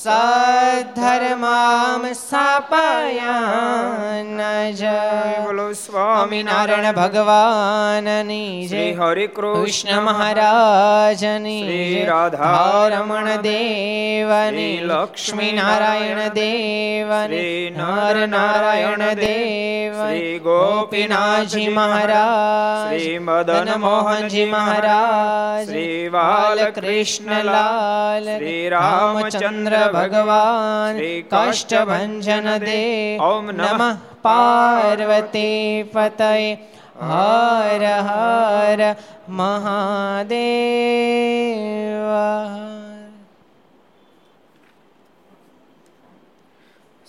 [0.00, 4.22] સધર્મામ સાપાયા
[4.72, 4.84] જ
[5.38, 12.06] બોલો સ્વામિનારાયણ ભગવાનની જય હરે કૃષ્ણ મહારાજની શ્રી જય.
[12.06, 24.48] રાધા રમણ દેવની લક્ષ્મી નારાયણ દેવની નર નારાયણ દેવ શ્રી ગોપીનાથજી મહારાજ શ્રી મદન મોહનજી
[24.48, 32.80] મહારાજ શ્રી બાલકૃષ્ણલાલ શ્રી રામચંદ્ર ભગવાન શ્રી કષ્ટભંજન દે
[33.22, 33.88] ઓમ નમઃ
[34.22, 36.32] પાર્વતી પતય
[37.02, 38.80] હર હર
[39.30, 40.40] મહાદેવ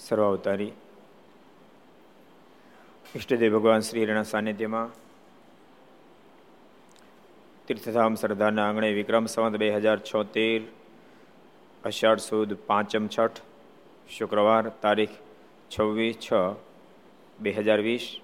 [0.02, 0.74] સર્વાવતારી
[3.14, 4.90] ઈષ્ટદેવ ભગવાન શ્રીના સાનિધ્યમાં
[7.68, 10.62] તીર્થધામ સરદારના આંગણે વિક્રમ સંવત બે હજાર છોતેર
[11.86, 13.40] અષાઢ સુદ પાંચમ છઠ,
[14.10, 15.10] શુક્રવાર તારીખ
[15.72, 16.34] છવ્વીસ છ
[17.40, 18.20] બે હજાર વીસ.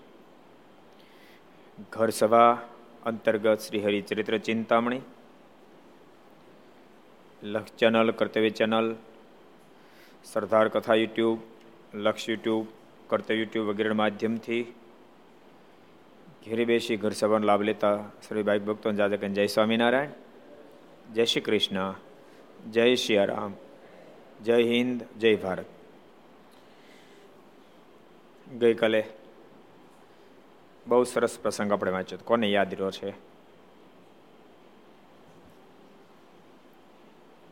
[1.91, 2.51] ઘર સભા
[3.05, 5.01] અંતર્ગત શ્રી હરિચરિત્ર ચિંતામણી
[7.43, 8.95] લક્ષ ચેનલ, કર્તવ્ય ચેનલ,
[10.23, 11.39] સરદાર કથા યુટ્યુબ,
[11.93, 12.65] લક્ષ યુટ્યુબ,
[13.07, 14.63] કર્તવ્ય યુટ્યુબ વગેરેના માધ્યમથી
[16.45, 17.95] ઘેરે બેસી ઘર સભાનો લાભ લેતા
[18.27, 20.09] શ્રી ભાઈ ભક્તો જાદકન જય સ્વામિનારાયણ.
[21.13, 21.93] જય શ્રી કૃષ્ણ.
[22.71, 23.53] જય સિયારામ
[24.43, 25.65] જય હિન્દ જય ભારત.
[28.47, 29.01] ગઈકાલે
[30.87, 33.13] બહુ સરસ પ્રસંગ આપણે વાંચ્યો કોને યાદ રહ્યો છે?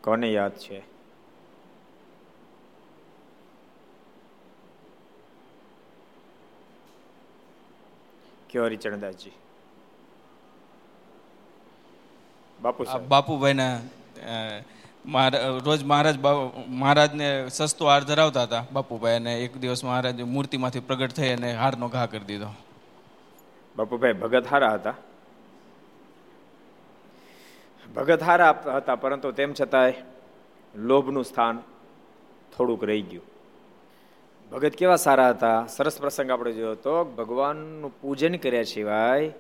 [0.04, 0.82] કોને યાદ છે?
[8.50, 9.34] કયો હરિચરણદાસજી
[12.62, 13.80] બાપુ બાપુભાઈના
[15.66, 16.18] રોજ મહારાજ
[16.68, 21.88] મહારાજને સસ્તો હાર ધરાવતા હતા, બાપુભાઈ, અને એક દિવસ મહારાજ મૂર્તિમાંથી પ્રગટ થઈ અને હારનો
[21.88, 22.50] ઘા કરી દીધો.
[23.76, 24.94] બાપુભાઈ, ભગત હારા હતા?
[27.96, 29.94] ભગત હારા હતા, પરંતુ તેમ છતાંય
[30.76, 31.62] લોભનું સ્થાન
[32.58, 33.24] થોડુંક રહી ગયું.
[34.52, 35.66] ભગત કેવા સારા હતા?
[35.68, 39.32] સરસ પ્રસંગ આપણે જોયો હતો ભગવાનનું પૂજન કર્યા સિવાય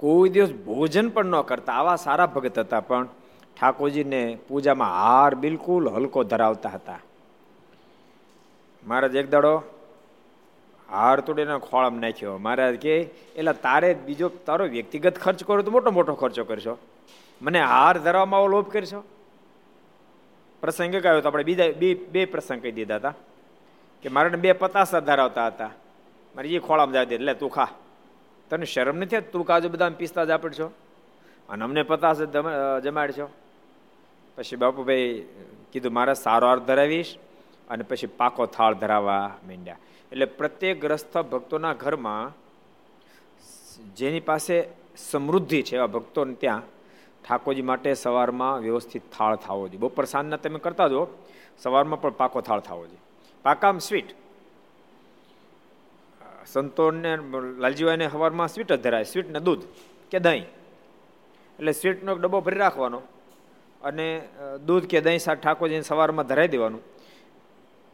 [0.00, 1.72] કોઈ દિવસ ભોજન પણ ન કરતા.
[1.72, 3.08] આવા સારા ભગત હતા પણ
[3.56, 7.00] ઠાકોરજીને પૂજામાં હાર બિલકુલ હલકો ધરાવતા હતા.
[8.86, 9.54] મહારાજ એક દાડો
[10.88, 12.38] હાર તોડીને ખોળામાં નાખ્યો.
[12.38, 12.94] મહારાજ કે
[13.36, 16.74] એટલે તારે બીજો તારો વ્યક્તિગત ખર્ચ કરો તો મોટો મોટો ખર્ચો કરશો.
[17.42, 19.00] મને હાર ધરાવવામાં આવો લોભ કરશો?
[20.62, 23.14] પ્રસંગ એક આવ્યો તો આપણે બીજા બે બે પ્રસંગ કહી દીધા હતા
[24.02, 25.70] કે મારે બે પતાસા ધરાવતા હતા.
[26.34, 27.70] મારે એ ખોળામાં જાય એટલે તું ખા.
[28.50, 29.20] તને શરમ નથી?
[29.20, 30.72] તું કાજુ બદામ પિસ્તા જ આપડ છો
[31.48, 31.84] અને અમને
[32.32, 33.30] જમા- જમાડ છો
[34.36, 35.24] પછી બાપુભાઈ
[35.72, 37.16] કીધું, મારે સારો હાર ધરાવીશ
[37.70, 39.76] અને પછી પાકો થાળ ધરાવવા માંડ્યા.
[40.12, 42.34] એટલે પ્રત્યેક ગ્રસ્ત ભક્તોના ઘરમાં
[43.94, 44.68] જેની પાસે
[45.10, 46.62] સમૃદ્ધિ છે એવા ભક્તોને ત્યાં
[47.28, 49.80] ઠાકોરજી માટે સવારમાં વ્યવસ્થિત થાળ થવો જોઈએ.
[49.80, 51.06] બપોર સાંજના તમે કરતા જો
[51.58, 53.00] સવારમાં પણ પાકો થાળ થવો જોઈએ.
[53.42, 54.04] પાકામ સ્વીટ.
[56.52, 57.12] સંતોષને
[57.62, 59.64] લાલજીભાઈને સવારમાં સ્વીટ જ ધરાય સ્વીટ ને દૂધ
[60.12, 60.46] કે દહીં.
[61.58, 63.00] એટલે સ્વીટનો એક ડબ્બો ભરી રાખવાનો
[63.82, 64.06] અને
[64.68, 66.82] દૂધ કે દહીં સાથે ઠાકોરજીને સવારમાં ધરાઈ દેવાનું.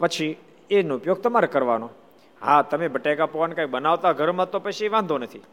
[0.00, 0.32] પછી
[0.70, 1.88] એનો ઉપયોગ તમારે કરવાનો.
[2.42, 5.44] હા, તમે બટેકા પૌવાને કંઈ બનાવતા ઘરમાં તો પછી વાંધો નથી.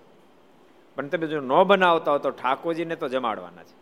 [0.97, 3.75] પણ તમે જો ન બનાવતા હો તો ઠાકોરજીને તો જમાડવાના છે.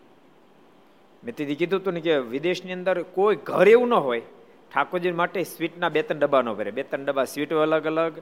[1.23, 4.23] મેં તેથી કીધું હતું ને કે વિદેશની અંદર કોઈ ઘર એવું ન હોય,
[4.71, 6.71] ઠાકોરજી માટે સ્વીટના બે ત્રણ ડબ્બા ન ભરે.
[6.77, 8.15] બે ત્રણ ડબ્બા સ્વીટ અલગ અલગ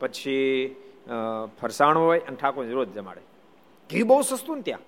[0.00, 0.76] પછી
[1.60, 3.22] ફરસાણ હોય અને ઠાકોરજી રોજ જમાડે.
[3.90, 4.82] ઘી બહુ સસ્તું ને ત્યાં.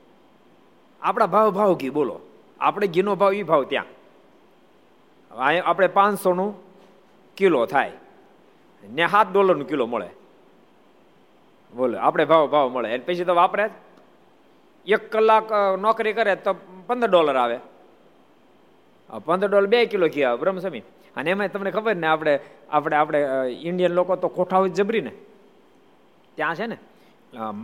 [1.02, 2.20] આપણા ભાવ ભાવ ઘી, બોલો.
[2.60, 3.87] આપણે ઘીનો ભાવ એ ભાવ ત્યાં.
[5.64, 6.52] આપણે પાંચસોનું
[7.37, 7.93] કિલો થાય.
[8.84, 10.08] ને સાત ડોલરનું કિલો મળે.
[11.72, 12.88] બોલો, આપણે ભાવ ભાવ મળે.
[12.94, 13.70] એટલે પછી તો વાપરે
[14.87, 16.52] એક કલાક નોકરી કરે તો
[16.87, 17.58] પંદર ડોલર આવે.
[19.25, 20.82] પંદર ડોલર બે કિલો ઘી આવે બ્રહ્મસમી
[21.16, 22.34] અને એમાં તમને ખબર ને, આપણે
[22.70, 23.20] આપણે આપણે
[23.69, 25.12] ઇન્ડિયન લોકો તો કોઠા હોય જબરી ને
[26.37, 26.78] ત્યાં છે ને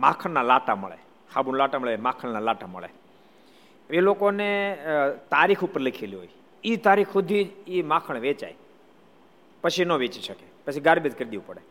[0.03, 0.97] માખણના લાટા મળે.
[1.33, 2.89] સાબુના લાટા મળે, માખણના લાટા મળે.
[3.89, 4.49] એ લોકોને
[5.31, 6.33] તારીખ ઉપર લખેલી હોય.
[6.63, 8.55] એ તારીખ સુધી એ માખણ વેચાય.
[9.63, 10.45] પછી ન વેચી શકે.
[10.65, 11.61] પછી ગાર્બેજ કરી દેવું પડે.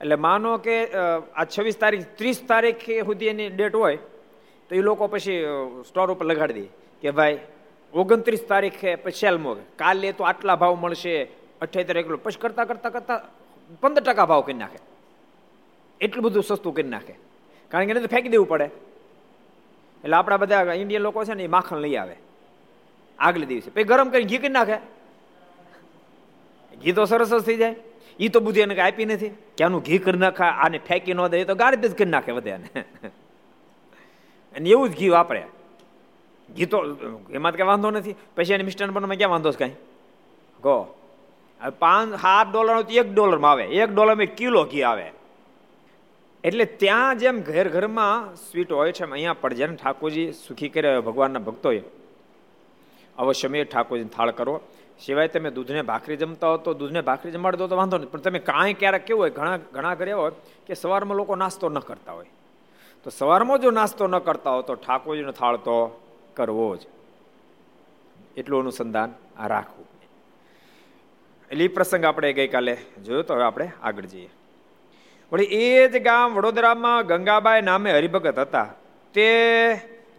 [0.00, 3.98] એટલે માનો કે આ છવ્વીસ તારીખ, ત્રીસ તારીખ સુધી એની ડેટ હોય,
[4.70, 5.38] તો એ લોકો પછી
[5.88, 6.68] સ્ટોર ઉપર લગાડી દે
[7.02, 7.38] કે ભાઈ
[7.94, 9.38] ઓગણત્રીસ તારીખે પછી સેલ
[9.76, 11.28] કાલે તો આટલા ભાવ મળશે
[11.60, 12.16] અઠ્યાત્તર એકલો.
[12.16, 13.20] પછી કરતાં કરતાં કરતાં
[13.80, 14.78] પંદર ટકા ભાવ કરી નાખે.
[16.00, 17.14] એટલું બધું સસ્તું કરી નાખે.
[17.68, 18.64] કારણ કે એને તો ફેંકી દેવું પડે.
[20.04, 22.16] એટલે આપણા બધા ઇન્ડિયન લોકો છે ને એ માખણ લઈ આવે.
[23.18, 23.70] આગલે દિવસે.
[23.70, 24.76] પછી ગરમ કરીને ઘી કરી નાખે.
[26.82, 27.76] ઘી તો સરસ જ થઈ જાય.
[28.20, 29.28] એ તો બુદ્ધિ એને આપી નથી.
[29.28, 32.68] કે આનું ઘી કરી નાખા, આને ફેંકી ન દે તો ગાર્બેજ કરી નાખે બધાને.
[34.56, 35.42] અને એવું જ ઘી વાપરે.
[36.48, 36.78] ઘી તો
[37.30, 38.16] એમાં તો કઈ વાંધો નથી.
[38.36, 39.76] પછી એને મિસ્ટર બનવામાં ક્યાં વાંધો છે કાંઈ?
[41.60, 43.64] હવે પાંચ, સાત ડોલર એક ડોલરમાં આવે.
[43.82, 45.06] એક ડોલરમાં કિલો ઘી આવે.
[46.44, 51.80] એટલે ત્યાં જેમ ઘેર ઘરમાં સ્વીટ હોય છે અહીંયા પડજન ઠાકોરજી સુખી કરે ભગવાનના ભક્તોએ,
[53.18, 54.60] અવશ્ય મેં ઠાકોરજીને થાળ કરો.
[55.00, 58.24] સિવાય તમે દૂધને ભાખરી જમતા હો તો દૂધને ભાખરી જમાડી દો તો વાંધો નહીં પણ
[58.26, 60.32] તમે કાંઈ ક્યારેક કેવું હોય, ઘણા ઘણા ઘરે હોય
[60.66, 62.30] કે સવારમાં લોકો નાસ્તો ન કરતા હોય.
[63.06, 65.76] તો સવારમાં જો નાસ્તો ન કરતા હો તો ઠાકોરજીનો થાળ તો
[66.36, 66.80] કરવો જ.
[68.36, 69.10] એટલું અનુસંધાન
[69.46, 69.86] રાખવું.
[71.50, 74.30] એટલે એ પ્રસંગ આપણે ગઈકાલે જોયો તો હવે આપણે આગળ જઈએ.
[75.32, 78.68] વળી એ જ ગામ વડોદરામાં ગંગાબાઈ નામે હરિભગત હતા.
[79.14, 79.28] તે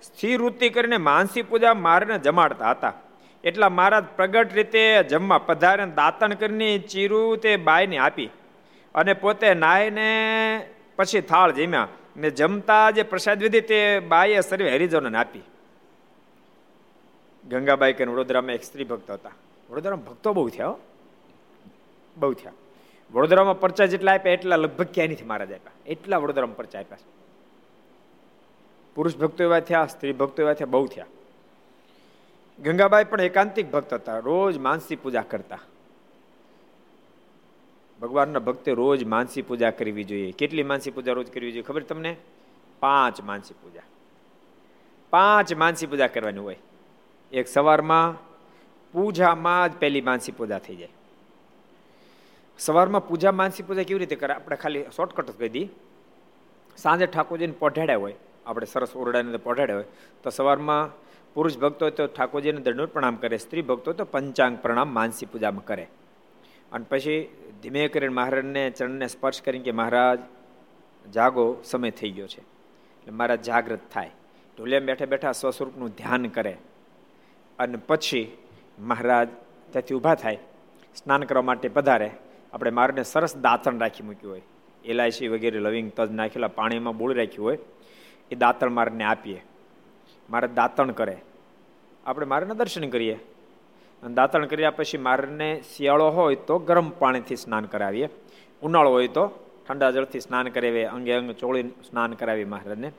[0.03, 2.93] સ્થિર વૃત્તિ કરીને માનસી પૂજા મારીને જમાડતા હતા.
[3.43, 8.29] એટલા મહારાજ પ્રગટ રીતે જમવા પધારે દાંતણ કરીને ચીરું તે બાઈને આપી
[8.95, 10.09] અને પોતે નાહીને
[10.95, 15.43] પછી થાળ જમ્યા ને જમતા જે પ્રસાદ વિધિ તે બાઈએ સર્વે હરિજનોને આપી.
[17.49, 19.31] ગંગાબાઈ કે વડોદરામાં એક સ્ત્રી ભક્ત હતા.
[19.69, 20.73] વડોદરામાં ભક્તો બહુ થયા
[22.17, 22.51] બહુ થયા.
[23.11, 25.71] વડોદરામાં પરચા જેટલા આપ્યા, એટલા લગભગ ક્યાંય નથી મહારાજ આપ્યા.
[25.85, 27.15] એટલા વડોદરામાં પરચા આપ્યા છે.
[28.95, 31.05] પુરુષ ભક્તો એવા થયા, સ્ત્રી ભક્તો એવા થયા, બહુ થયા.
[32.59, 34.19] ગંગાબાઈ પણ એકાંતિક ભક્ત હતા.
[34.19, 35.59] રોજ માનસી પૂજા કરતા.
[38.01, 40.31] ભગવાનના ભક્તે રોજ માનસી પૂજા કરવી જોઈએ.
[40.31, 42.15] કેટલી માનસી પૂજા રોજ કરવી જોઈએ ખબર તમને?
[42.79, 43.81] પાંચ માનસી પૂજા.
[45.09, 46.57] પાંચ માનસી પૂજા કરવાની હોય.
[47.31, 48.15] એક સવારમાં
[48.91, 50.89] પૂજામાં જ પહેલી માનસી પૂજા થઈ જાય.
[52.59, 54.33] સવારમાં પૂજા માનસી પૂજા કેવી રીતે કરે?
[54.33, 55.69] આપણે ખાલી શોર્ટકટ જ કહી દઈએ.
[56.77, 59.85] સાંજે ઠાકોરજીને પઢાડ્યા હોય, આપણે સરસ ઓરડાને પઢાડ્યા હોય,
[60.23, 60.91] તો સવારમાં
[61.33, 65.87] પુરુષ ભક્તો તો ઠાકોરજીને દંડોત પ્રણામ કરે, સ્ત્રી ભક્તો તો પંચાંગ પ્રણામ માનસી પૂજામાં કરે.
[66.71, 70.19] અને પછી ધીમે કરીને મહારાજને ચરણને સ્પર્શ કરીને કે મહારાજ,
[71.13, 72.41] જાગો, સમય થઈ ગયો છે.
[72.41, 74.11] એટલે મહારાજ જાગૃત થાય.
[74.57, 76.57] ઢોલિયા બેઠા બેઠા સ્વસ્વરૂપનું ધ્યાન કરે.
[77.59, 78.37] અને પછી
[78.79, 79.27] મહારાજ
[79.71, 80.37] ત્યાંથી ઊભા થાય.
[80.95, 82.11] સ્નાન કરવા માટે પધારે.
[82.53, 84.41] આપણે મારને સરસ દાંતણ રાખી મૂક્યું હોય.
[84.85, 87.57] એલાયચી વગેરે લવિંગ તજ નાખેલા પાણીમાં બોળી રાખ્યું હોય.
[88.31, 89.43] એ દાંતણ મારને આપીએ.
[90.29, 91.17] મારે દાંતણ કરે.
[92.05, 93.13] આપણે મારને દર્શન કરીએ.
[94.03, 98.09] અને દાંતણ કર્યા પછી મારને શિયાળો હોય તો ગરમ પાણીથી સ્નાન કરાવીએ.
[98.61, 99.31] ઉનાળો હોય તો
[99.67, 100.83] ઠંડા જળથી સ્નાન કરાવીએ.
[100.83, 102.91] અંગે અંગ ચોળી સ્નાન કરાવીએ મહારાજને.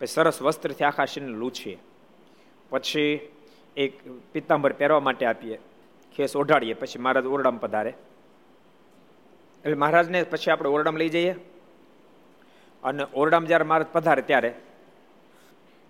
[0.00, 1.78] પછી સરસ વસ્ત્રથી આખા શરીરને લૂછીએ.
[2.70, 3.28] પછી
[3.76, 5.58] એક પિત્તાંબર પહેરવા માટે આપીએ.
[6.16, 7.90] ખેસ ઓઢાડીએ, પછી મહારાજ ઓરડામાં પધારે.
[9.64, 11.34] એટલે મહારાજને પછી આપણે ઓરડામાં લઈ જઈએ.
[12.82, 14.54] અને ઓરડામાં જ્યારે મહારાજ પધારે ત્યારે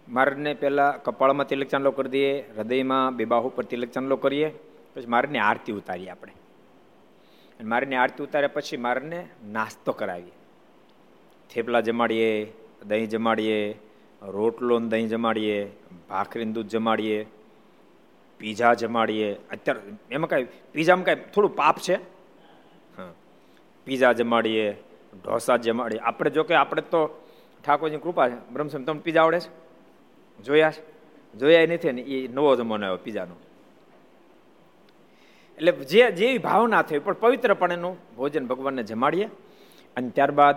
[0.08, 4.48] મહારાજને પહેલાં કપાળમાં તિલક ચાંદલો કરી દઈએ, હૃદયમાં બે બાહુ પર તિલક ચાંદલો કરીએ,
[4.94, 6.32] પછી મહારાજને આરતી ઉતારીએ આપણે.
[7.60, 10.32] અને મારીને આરતી ઉતાર્યા પછી મારને નાસ્તો કરાવીએ.
[11.50, 12.52] થેપલા જમાડીએ,
[12.86, 13.78] દહીં જમાડીએ,
[14.22, 15.72] રોટલો દહીં જમાડીએ,
[16.08, 17.26] ભાખરીનું દૂધ જમાડીએ
[18.38, 19.34] પીઝા જમાડીએ.
[19.50, 21.96] અત્યારે એમાં કાંઈ, પીઝામાં કાંઈ થોડું પાપ છે?
[23.84, 24.70] પીઝા જમાડીએ,
[25.24, 25.98] ઢોસા જમાડીએ.
[25.98, 27.22] આપણે જો કે આપણે તો
[27.64, 28.50] ઠાકોરની કૃપા છે.
[28.52, 29.50] બ્રહ્મસમ તમને પીઝા આવડે છે?
[30.42, 30.82] જોયા છે?
[31.38, 33.34] જોયા નથી ને એ નવો જમાનો આવ્યો પીઝાનો.
[35.56, 39.26] એટલે જે, જેવી ભાવના થઈ, પણ પવિત્રપણેનું ભોજન ભગવાનને જમાડીએ
[39.96, 40.56] અને ત્યારબાદ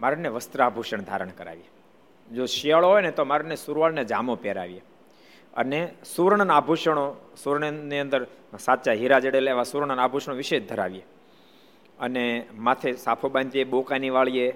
[0.00, 1.68] મારને વસ્ત્રાભૂષણ ધારણ કરાવીએ.
[2.34, 4.82] જો શિયાળો હોય ને તો મારને સુરવાળને જામો પહેરાવીએ.
[5.56, 8.26] અને સુવર્ણના આભૂષણો, સુવર્ણની અંદર
[8.60, 11.06] સાચા હીરા જડેલા એવા સુવર્ણના આભૂષણો વિશેષ ધરાવીએ.
[12.00, 14.50] અને માથે સાફો બાંધીએ, બોકાની વાળીએ,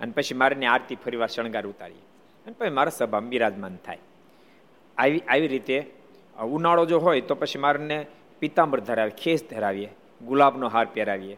[0.00, 2.02] અને પછી મારની આરતી ફરીવાર શણગાર ઉતારીએ.
[2.46, 3.98] અને પછી મારા સભામાં બિરાજમાન થાય.
[4.98, 5.90] આવી આવી રીતે
[6.42, 8.06] ઉનાળો જો હોય તો પછી મારને
[8.38, 9.88] પિતાંબર ધરાવીએ, ખેસ ધરાવીએ,
[10.26, 11.36] ગુલાબનો હાર પહેરાવીએ.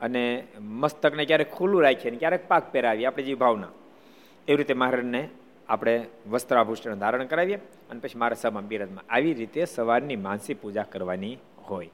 [0.00, 3.66] અને મસ્તકને ક્યારેક ખુલ્લું રાખીએ ને ક્યારેક પાક પહેરાવીએ, આપણે જે ભાવના.
[4.48, 5.28] એવી રીતે મહારાજને
[5.68, 7.56] આપણે વસ્ત્રાભૂષણ ધારણ કરાવીએ
[7.90, 11.90] અને પછી મારા સભામાં બિરાજમાં આવી રીતે સવારની માનસી પૂજા કરવાની હોય.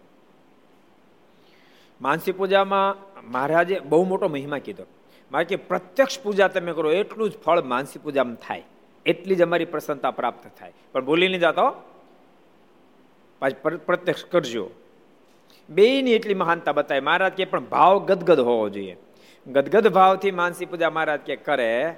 [2.01, 2.97] માનસી પૂજામાં
[3.31, 4.83] મહારાજે બહુ મોટો મહિમા કીધો.
[5.33, 8.63] મારે કે પ્રત્યક્ષ પૂજા તમે કરો, એટલું જ ફળ માનસી પૂજામાં થાય.
[9.07, 10.73] એટલી જ અમારી પ્રસન્નતા પ્રાપ્ત થાય.
[10.93, 11.91] પણ ભૂલી નહીં જતો
[13.39, 14.71] પાછી પ્રત્યક્ષ કરજો.
[15.71, 17.01] બેની એટલી મહાનતા બતાવે.
[17.01, 18.97] મહારાજ કે પણ ભાવ ગદગદ હોવો જોઈએ.
[19.47, 21.95] ગદગદ ભાવથી માનસી પૂજા મહારાજ કે કરે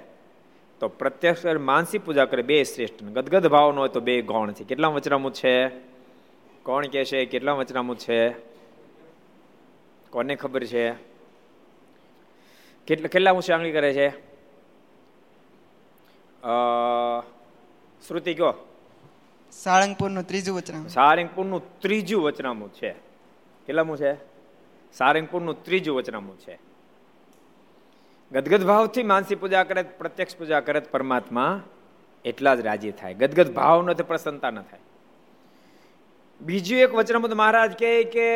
[0.79, 4.63] તો પ્રત્યક્ષ માનસી પૂજા કરે બે શ્રેષ્ઠ ગદગદ ભાવનો હોય તો બે ગૌણ છે.
[4.63, 5.69] કેટલા વચનામું છે?
[6.63, 7.25] કોણ કે છે?
[7.25, 8.29] કેટલા વચનામું છે?
[10.09, 10.91] કોને ખબર છે?
[12.87, 14.09] કેટલા કેટલા ઊંચી આંગળી કરે છે?
[18.07, 18.53] શ્રુતિ કયો
[19.51, 20.89] સાળંગપુરનું ત્રીજું વચનામું.
[20.89, 22.91] સારંગપુરનું ત્રીજું વચનામું છે.
[23.65, 24.13] કેટલામું છે?
[24.93, 26.66] સારંગપુરનું ત્રીજું વચનામું છે.
[28.31, 31.61] ગદગદ ભાવથી માનસી પૂજા કરે, પ્રત્યક્ષ પૂજા કરે પરમાત્મા
[32.25, 33.13] એટલા જ રાજી થાય.
[33.13, 34.79] ગદગદ ભાવ ન પ્રસન્નતા ન થાય.
[36.41, 38.29] બીજું એક વચનામૃત મહારાજ કહે કે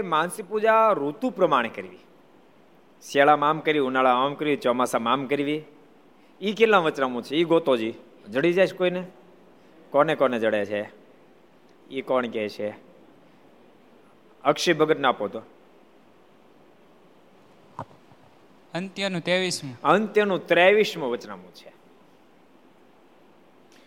[0.00, 1.98] માનસી પૂજા ઋતુ પ્રમાણે કરવી.
[3.02, 5.62] શિયાળામાં આમ કરવી, ઉનાળામાં આમ કરવી, ચોમાસામાં આમ કરવી.
[6.40, 7.36] એ કેટલા વચનામું છે?
[7.36, 7.94] એ ગોતોજી.
[8.28, 9.06] જડી જાય કોઈને?
[9.90, 10.90] કોને કોને જડે છે?
[11.90, 12.74] એ કોણ કહે છે?
[14.44, 15.42] અક્ષય ભગત ના આપો તો
[18.74, 19.78] અંત્યનું ત્રેવીસમું.
[19.84, 21.68] અંત્યનું ત્રેવીસમું વચનામું છે.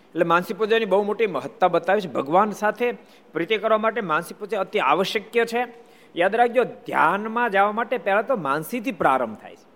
[0.01, 2.07] એટલે માનસી પૂજાની બહુ મોટી મહત્તા બતાવી છે.
[2.07, 2.91] ભગવાન સાથે
[3.33, 5.91] પ્રીતિ કરવા માટે માનસી પૂજા અતિ આવશ્યક છે.
[6.15, 9.71] યાદ રાખજો, ધ્યાનમાં જવા માટે પહેલાં તો માનસીથી પ્રારંભ થાય છે.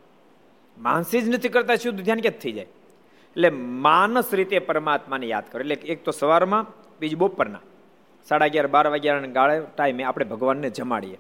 [0.77, 2.63] માનસી જ નથી કરતા, શુદ્ધ ધ્યાન ક્યાં થઈ જાય?
[2.63, 5.59] એટલે માનસ રીતે પરમાત્માને યાદ કરો.
[5.59, 6.67] એટલે એક તો સવારમાં,
[6.99, 7.59] બીજું બપોરના.
[8.25, 11.17] સાડા અગિયાર, બાર વાગ્યાના ગાળે ટાઈમે આપણે ભગવાનને જમાડીએ.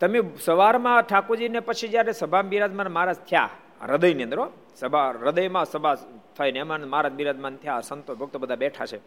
[0.00, 3.50] તમે સવારમાં ઠાકોરજીને પછી જ્યારે સભા બિરાજમાન મહારાજ થયા,
[3.82, 4.38] હૃદયની અંદર
[4.76, 5.94] સભા, હૃદયમાં સભા
[6.38, 8.98] થઈને એમાં મહારાજ બિરાજમાન થયા, સંતો, ભક્તો બધા બેઠા છે.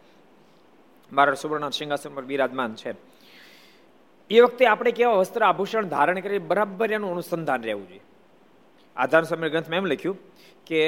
[1.12, 2.94] મહારાજ સુવર્ણ સિંહાસન પર બિરાજમાન છે.
[4.30, 8.00] એ વખતે આપણે કેવા વસ્ત્ર આભૂષણ ધારણ કરી બરાબર એનું અનુસંધાન રહેવું જોઈએ.
[8.96, 10.16] આધાર સમય ગ્રંથમાં એમ લખ્યું
[10.66, 10.82] કે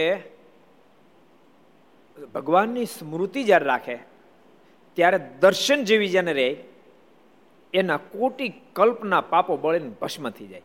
[2.34, 3.98] ભગવાનની સ્મૃતિ જ્યારે રાખે,
[4.96, 6.48] ત્યારે દર્શન જેવી જેને રહે
[7.74, 10.62] એના કોટી કલ્પના પાપો બળીને ભસ્મ થઈ જાય.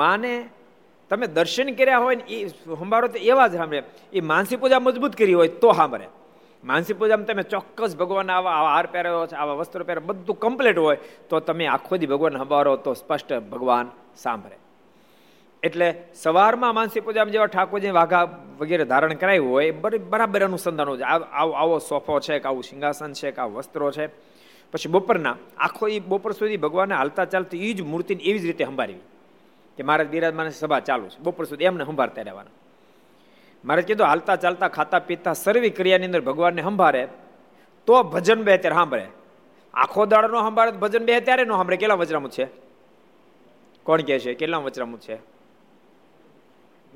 [0.00, 0.32] માને
[1.10, 3.82] તમે દર્શન કર્યા હોય ને એ સંભાળો તો એવા જ સાંભળે.
[4.12, 6.08] એ માનસી પૂજા મજબૂત કરી હોય તો સાંભળે.
[6.64, 10.78] માનસી પૂજામાં તમે ચોક્કસ ભગવાન આવા આવા હાર પહેર્યો છે, આવા વસ્ત્રો પહેરે બધું કમ્પ્લીટ
[10.78, 14.56] હોય તો તમે આખો દી ભગવાન સંભાળો તો સ્પષ્ટ ભગવાન સાંભળે.
[15.62, 18.24] એટલે સવારમાં માનસી પૂજામાં જેવા ઠાકોરજી વાઘા
[18.60, 19.72] વગેરે ધારણ કરાયું હોય
[20.12, 21.04] બરાબર અનુસંધાન હોય
[21.62, 24.06] આવો સોફો છે કે આવું સિંહાસન છે કે આ વસ્ત્રો છે.
[24.72, 28.64] પછી બપોરના આખો એ બપોર સુધી ભગવાનને હાલતા ચાલતી એ જ મૂર્તિને એવી જ રીતે
[28.64, 28.94] સંભાળવી.
[29.76, 31.18] કે મારા બિરાજમાન સભા ચાલુ છે.
[31.18, 32.50] બપોર સુધી એમને સંભાળતા રહેવાના.
[33.64, 37.08] મારે કીધું, હાલતા ચાલતા ખાતા પીતા સર્વી ક્રિયાની અંદર ભગવાનને સંભાળે,
[37.86, 39.06] તો ભજન બે ત્યારે સાંભળે.
[39.74, 41.76] આખો દાડો નો સંભાળે ભજન બે ત્યારે નો સાંભળે.
[41.76, 42.48] કેટલા વચરામું છે?
[43.82, 44.34] કોણ કહે છે?
[44.34, 45.18] કેટલા વચરામું છે?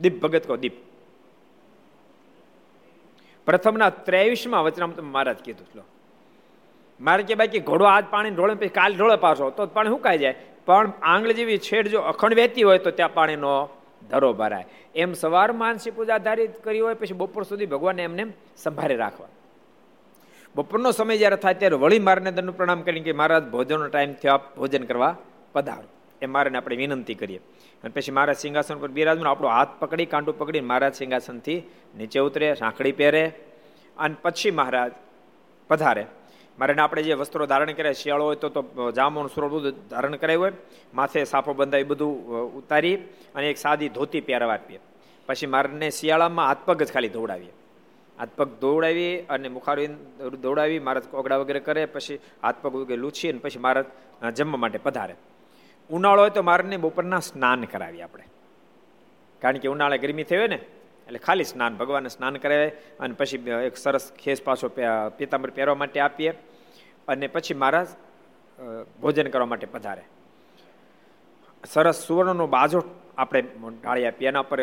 [0.00, 0.72] દીપ ભગત કહો દીપ.
[3.46, 5.95] પ્રથમના ત્રેવીસમાં વચનામૃત મહારાજ કીધું.
[7.00, 9.50] મારે કે બાકી ઘોડો આજ પાણી ઢોળે પછી કાલ ઢોળે પાછો.
[9.50, 10.34] તો પાણી સુકાઈ જાય?
[10.66, 13.68] પણ આંગળ જેવી છેડ જો અખંડ વહેતી હોય તો ત્યાં પાણીનો
[14.10, 14.66] ધરો ભરાય.
[14.94, 18.26] એમ સવાર માનસી પૂજા ધારિત કરી હોય પછી બપોર સુધી ભગવાનને એમને
[18.56, 19.28] સંભાળી રાખવા.
[20.56, 24.40] બપોરનો સમય જ્યારે થાય ત્યારે વળી મારને દંડ પ્રણામ કરીને કે મહારાજ, ભોજનનો ટાઈમ થયો
[24.56, 25.16] ભોજન કરવા
[25.52, 25.84] પધારો.
[26.22, 27.40] એ મારે આપણે વિનંતી કરીએ.
[27.84, 31.62] અને પછી મહારાજ સિંહાસન પર બિરાજમાં આપણો હાથ પકડી, કાંટું પકડી મહારાજ સિંહાસનથી
[31.96, 33.32] નીચે ઉતરે સાંકળી પહેરે
[33.98, 34.92] અને પછી મહારાજ
[35.68, 36.06] પધારે.
[36.58, 40.44] મારે આપણે જે વસ્ત્રો ધારણ કર્યા, શિયાળો હોય તો તો જામોનું સુરો બધું ધારણ કરાયું
[40.44, 40.54] હોય.
[40.94, 42.12] માથે સાફો બંધાવી બધું
[42.58, 42.96] ઉતારી
[43.34, 44.80] અને એક સાદી ધોતી પહેરવા આપીએ.
[45.28, 47.52] પછી મારને શિયાળામાં હાથ પગ જ ખાલી ધોવડાવીએ.
[48.18, 49.88] હાથ પગ દોડાવી અને મુખારવી
[50.44, 53.86] દોડાવી મહારાજ કોગડા વગેરે કરે, પછી હાથ પગ વગેરે લૂછી અને પછી મહારાજ
[54.38, 55.16] જમવા માટે પધારે.
[55.90, 58.24] ઉનાળો હોય તો મારને બપોરના સ્નાન કરાવીએ આપણે.
[59.42, 60.60] કારણ કે ઉનાળે ગરમી થઈ હોય ને
[61.06, 62.68] એટલે ખાલી સ્નાન, ભગવાનને સ્નાન કરાવે
[63.00, 64.68] અને પછી એક સરસ ખેસ પાછો
[65.18, 66.32] પિતાંબર પહેરવા માટે આપીએ
[67.08, 67.88] અને પછી મહારાજ
[69.02, 70.04] ભોજન કરવા માટે પધારે.
[71.64, 72.80] સરસ સુવર્ણનો બાજો
[73.18, 73.40] આપણે
[73.82, 74.28] ઢાળી આપીએ.
[74.28, 74.60] એના પર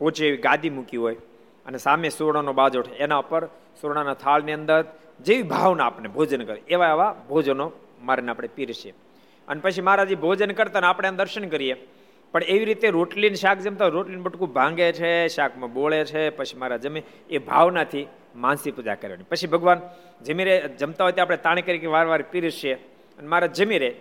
[0.00, 1.18] પોચે એવી ગાદી મૂકી હોય
[1.66, 3.42] અને સામે સુવર્ણનો બાજોઠ એના ઉપર
[3.80, 4.80] સુવર્ણના થાળની અંદર
[5.20, 7.66] જેવી ભાવના આપણે ભોજન કરે, એવા એવા ભોજનો
[8.02, 8.92] મારીને આપણે પીરસીએ.
[9.48, 11.76] અને પછી મહારાજી ભોજન કરતા આપણે દર્શન કરીએ.
[12.32, 16.76] પણ એવી રીતે રોટલીને શાક જમતા રોટલીને બટકું ભાંગે છે, શાકમાં બોળે છે, પછી મારા
[16.76, 18.06] જમે, એ ભાવનાથી
[18.36, 19.24] માનસી પૂજા કરવાની.
[19.24, 19.80] પછી ભગવાન
[20.24, 22.74] જમી રે, જમતા હોય આપણે તાણી કરી વાર વાર પીરસીએ
[23.18, 23.94] અને મારા જમી રહે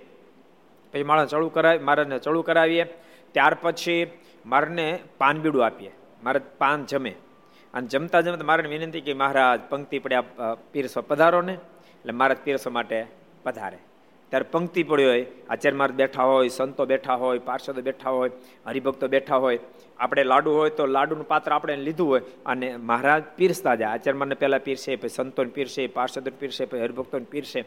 [0.94, 2.84] પછી મારા ચડું કરાવી મારાને ચડું કરાવીએ.
[3.32, 4.08] ત્યાર પછી
[4.46, 5.92] મારને પાન બીડું આપીએ.
[6.24, 7.16] મારે પાન જમે.
[7.74, 10.24] અને જમતા જમતા મારાને વિનંતી કે મહારાજ, પંક્તિ પડ્યા
[10.72, 13.06] પીરસો પધારો ને એટલે મહારાજ પીરસો માટે
[13.44, 13.78] પધારે.
[14.32, 18.32] ત્યારે પંક્તિ પડી હોય, આચાર્ય માર્ગ બેઠા હોય, સંતો બેઠા હોય, પાર્ષદો બેઠા હોય,
[18.68, 19.60] હરિભક્તો બેઠા હોય,
[20.00, 23.94] આપણે લાડુ હોય તો લાડુનું પાત્ર આપણે લીધું હોય અને મહારાજ પીરસતા જાય.
[23.94, 27.60] આચાર્ય મને પહેલાં પીરશે પછી સંતોને પીરશે પાર્ષદોને પીરશે પછી હરિભક્તોને પીરશે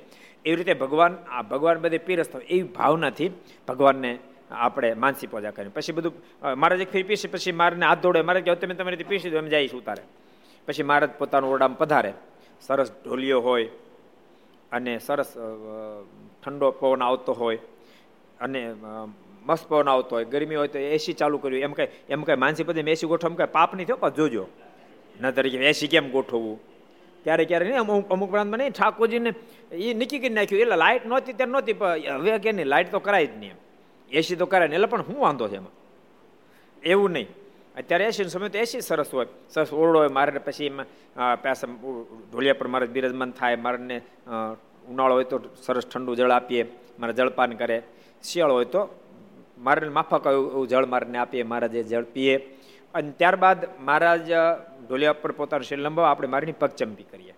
[0.44, 3.30] એવી રીતે ભગવાન, આ ભગવાન બધે પીરસતા એવી ભાવનાથી
[3.68, 4.12] ભગવાનને
[4.64, 6.12] આપણે માનસી પૂજા કરી પછી બધું
[6.60, 9.38] મહારાજ એક ફેર પીશે પછી મારને હાથ ધોડે મારે કહે તમે તમારી રીતે પીરસી દો
[9.42, 10.02] એમ જાય ઉતારે.
[10.68, 12.12] પછી મહારાજ પોતાનું ઓરડામાં પધારે.
[12.62, 13.68] સરસ ઢોલિયો હોય
[14.72, 15.30] અને સરસ
[16.42, 17.60] ઠંડો પવન આવતો હોય
[18.40, 18.60] અને
[19.46, 21.62] મસ્ત પવન આવતો હોય, ગરમી હોય તો એસી ચાલુ કર્યું.
[21.66, 24.00] એમ કઈ એમ કઈ માનસી પદે એસી ગોઠવ એમ કઈ પાપ નહીં થયો?
[24.02, 24.44] પણ જોજો.
[25.20, 26.58] ન તરીકે એસી કેમ ગોઠવવું?
[27.24, 29.30] ક્યારેક ક્યારેક નહીં, અમુક અમુક પ્રાંતમાં નહીં, ઠાકોરજીને
[29.72, 30.62] એ નક્કી કરી નાખ્યું.
[30.64, 31.74] એટલે લાઇટ નહોતી, ત્યારે નહોતી
[32.22, 33.56] હવે કે નહીં, લાઇટ તો કરાય જ નહીં
[34.10, 35.74] એસી તો કરાય ને એટલે પણ શું વાંધો છે એમાં?
[36.82, 37.28] એવું નહીં.
[37.78, 39.28] અત્યારે એસી સમય તો એસી સરસ હોય.
[39.54, 40.86] સરસ ઓરડો હોય, મારે પછી એમાં
[41.44, 41.64] પાસે
[42.30, 44.02] ઢોલિયા પર મારે બિરાજમાન થાય, મારે
[44.88, 47.82] ઉનાળો હોય તો સરસ ઠંડુ જળ આપીએ, મારા જળપાન કરે.
[48.22, 48.88] શિયાળો હોય તો
[49.58, 52.36] મારે માફક એવું જળ મારને આપીએ મહારાજે જળ પીએ.
[52.94, 54.32] અને ત્યારબાદ મહારાજ
[54.88, 57.34] ઢોલિયા પર પોતાનું શરીર લંબાવ, આપણે મારીની પગચંપી કરીએ.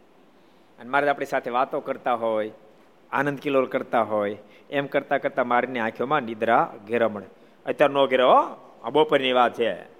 [0.78, 2.50] અને મહારાજ આપણી સાથે વાતો કરતા હોય,
[3.12, 4.36] આનંદ કિલોલ કરતા હોય,
[4.70, 7.10] એમ કરતાં કરતાં મારીની આંખોમાં નિદ્રા ઘેરા
[7.66, 8.30] અત્યારે નો ઘેરો
[8.84, 9.94] આ બપોરની વાત છે.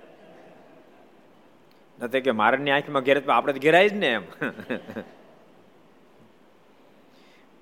[2.00, 4.22] નથી કે મારની આંખમાં ઘેર આપણે તો ઘેરાય જ ને એમ.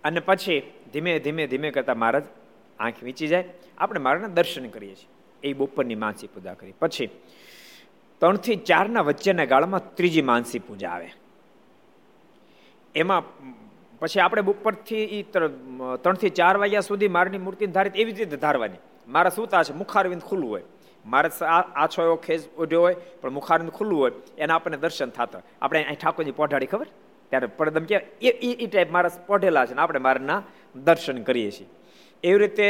[0.04, 0.60] અને પછી
[0.92, 2.26] ધીમે ધીમે ધીમે કરતા મહારાજ
[2.78, 3.44] આંખ વીંચી જાય.
[3.78, 5.10] આપણે મહારાજના દર્શન કરીએ છીએ.
[5.42, 6.74] એ બપોરની માનસી પૂજા કરી.
[6.80, 7.08] પછી
[8.20, 11.08] ત્રણથી ચારના વચ્ચેના ગાળામાં ત્રીજી માનસી પૂજા આવે.
[12.94, 13.22] એમાં
[14.00, 15.22] પછી આપણે બપોરથી એ
[16.02, 18.80] ત્રણથી ચાર વાગ્યા સુધી મારની મૂર્તિ ધારિત એવી રીતે ધારવાની.
[19.08, 20.64] મારા સૂતા છે, મુખારવિંદ ખુલ્લું હોય.
[21.04, 21.28] મારે
[21.82, 25.98] આછો એવો ખેસ ઉઢ્યો હોય, પણ મુખારવિંદ ખુલ્લું હોય, એના આપણને દર્શન થતા આપણે અહીં
[26.02, 26.88] ઠાકોરજી પહોંચાડી ખબર?
[27.32, 30.40] ત્યારે પડદમ કે એ એ ટાઈપ મારા પોઢેલા છે ને આપણે મારના
[30.86, 31.68] દર્શન કરીએ છીએ.
[32.24, 32.66] એવી રીતે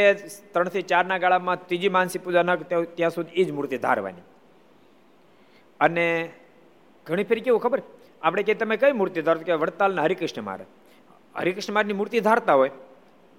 [0.53, 4.25] ત્રણથી ચારના ગાળામાં ત્રીજી માનસી પૂજા ન ત્યાં સુધી એ જ મૂર્તિ ધારવાની.
[5.79, 6.05] અને
[7.07, 7.81] ઘણી ફેરી કેવું ખબર?
[8.21, 10.69] આપણે કે તમે કઈ મૂર્તિ ધારો કે વડતાલના હરિકૃષ્ણ મહારાજ
[11.35, 12.71] હરિકૃષ્ણ મહારાજની મૂર્તિ ધારતા હોય,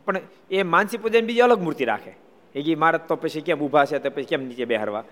[0.06, 2.12] પણ એ માનસી પૂજાની બીજી અલગ મૂર્તિ રાખે.
[2.54, 5.04] એ મહારાજ તો પછી કેમ ઊભા છે, તો પછી કેમ નીચે બેહારવા?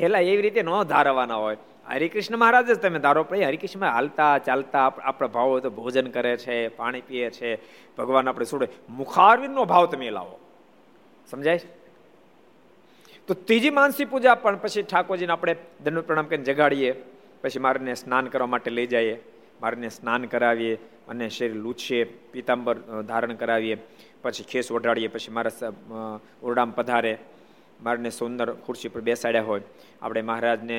[0.00, 1.56] એટલે એવી રીતે ન ધારવાના હોય.
[1.88, 6.68] હરિકૃષ્ણ મહારાજ જ તમે ધારો પડે હરિકૃષ્ણ હાલતા, ચાલતા આપણા ભાવ તો ભોજન કરે છે,
[6.68, 7.50] પાણી પીએ છે,
[7.98, 10.36] ભગવાન આપણે છોડે મુખારવિંદનો ભાવ તમે લાવો.
[11.30, 11.60] સમજાય
[13.28, 15.54] તો ત્રીજી માનસી પૂજા પણ પછી ઠાકોરજીને આપણે
[15.84, 16.90] દંડ પ્રણામ કરીને જગાડીએ.
[17.42, 19.16] પછી મારને સ્નાન કરવા માટે લઈ જઈએ.
[19.60, 20.74] મારને સ્નાન કરાવીએ
[21.08, 22.76] અને શરીર લૂછીએ, પીતાંબર
[23.08, 23.76] ધારણ કરાવીએ.
[24.22, 27.18] પછી ખેસ ઓઢાડીએ, પછી મારા ઓરડામાં પધારે.
[27.84, 29.64] મારને સુંદર ખુરશી પર બેસાડ્યા હોય,
[30.02, 30.78] આપણે મહારાજને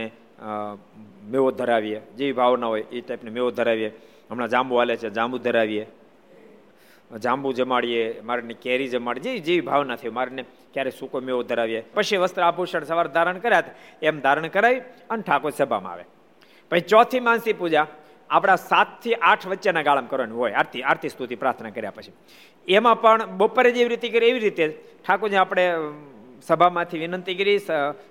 [1.32, 3.91] મેવો ધરાવીએ, જેવી ભાવના હોય એ ટાઈપને મેવો ધરાવીએ.
[4.30, 5.86] હમણાં જાંબુ હાલે છે, જાંબુ ધરાવીએ.
[7.24, 10.41] જાંબુ જમાડીએ, મારને કેરી જમાડીએ, જેવી જેવી ભાવના થઈ મારને
[10.74, 11.82] ક્યારે સૂકો મેવો ધરાવીએ.
[11.96, 16.06] પછી વસ્ત્ર આભૂષણ સવાર ધારણ કર્યા એમ ધારણ કરાવી અને ઠાકોર સભામાં આવે.
[16.72, 17.86] પછી ચોથી માનસી પૂજા,
[18.30, 22.13] આપણા સાતથી આઠ વચ્ચેના ગાળામાં કરવાની હોય, આરતી આરતી સ્તુતિ પ્રાર્થના કર્યા પછી.
[22.68, 24.65] એમાં પણ બપોરે જેવી રીતે કરી, એવી રીતે
[25.06, 25.65] ઠાકોરજી આપણે
[26.48, 27.60] સભામાંથી વિનંતી કરી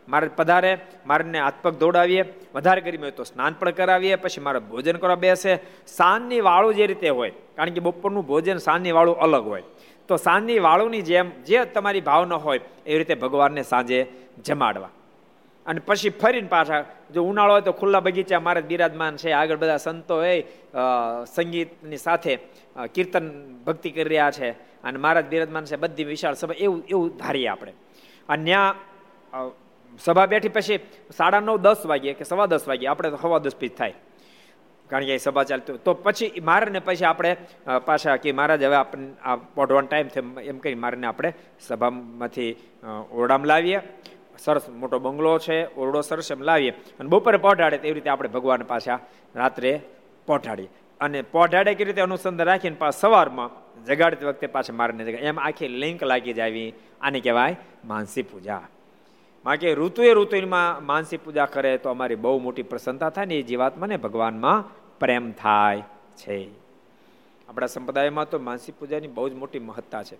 [0.08, 0.72] મારે પધારે,
[1.06, 2.22] મારને હાથપગ દોડાવીએ,
[2.54, 5.52] વધારે કરી હોય તો સ્નાન પણ કરાવીએ, પછી મારે ભોજન કરવા બેસે.
[5.86, 9.64] સાંજની વાળું જે રીતે હોય, કારણ કે બપોરનું ભોજન સાંજની વાળું અલગ હોય.
[10.08, 14.00] તો સાંજની વાળુની જેમ, જે તમારી ભાવના હોય, એ રીતે ભગવાનને સાંજે
[14.44, 14.90] જમાડવા.
[15.66, 19.76] અને પછી ફરીને પાછા, જો ઉનાળો હોય તો ખુલ્લા બગીચા, મારે બિરાજમાન છે, આગળ બધા
[19.76, 20.34] સંતો એ
[21.34, 22.34] સંગીતની સાથે
[22.94, 23.26] કીર્તન
[23.66, 24.50] ભક્તિ કરી રહ્યા છે.
[24.84, 27.72] અને મહારાજ બિરાજમાન છે, બધી વિશાળ સભા, એવું એવું ધારીએ આપણે.
[28.28, 28.54] અને
[29.98, 30.78] સભા બેઠી પછી
[31.16, 33.94] સાડા નવ, દસ વાગ્યે કે સવા દસ વાગ્યે, આપણે સવા દસ પીજ થાય.
[34.90, 37.30] કારણ કે એ સભા ચાલતી તો પછી મારે ને પછી આપણે
[37.86, 42.50] પાછા કે મહારાજ હવે આપણને આ પોઢવાનો ટાઈમ છે, એમ કરી મારે આપણે સભામાંથી
[43.12, 43.80] ઓરડામાં લાવીએ.
[44.38, 46.72] સરસ મોટો બંગલો છે, ઓરડો સરસ એમ લાવીએ.
[46.98, 48.98] અને બપોરે પહોંચાડે તેવી રીતે આપણે ભગવાન પાછા
[49.36, 49.72] રાત્રે
[50.26, 53.50] પહોંચાડીએ અને પોઢાડે કેવી રીતે અનુસંધાન રાખીને પાછા સવારમાં
[53.86, 55.20] જગાડતી વખતે પાછા મારને જગાડ.
[55.20, 58.62] એમ આખી લિંક લાગી જાવી આને કહેવાય માનસી પૂજા.
[59.44, 63.96] બાકી ઋતુએ ઋતુમાં માનસી પૂજા કરે તો અમારી બહુ મોટી પ્રસન્નતા થાય ને એ જીવાત્માને
[63.96, 64.64] ભગવાનમાં
[64.98, 65.82] પ્રેમ થાય
[66.16, 66.48] છે.
[67.48, 70.16] આપણા સંપ્રદાયમાં તો માનસી પૂજાની બહુ જ મોટી મહત્તા છે.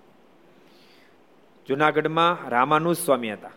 [1.69, 3.51] જુનાગઢમાં રામાનુજ સ્વામી હતા.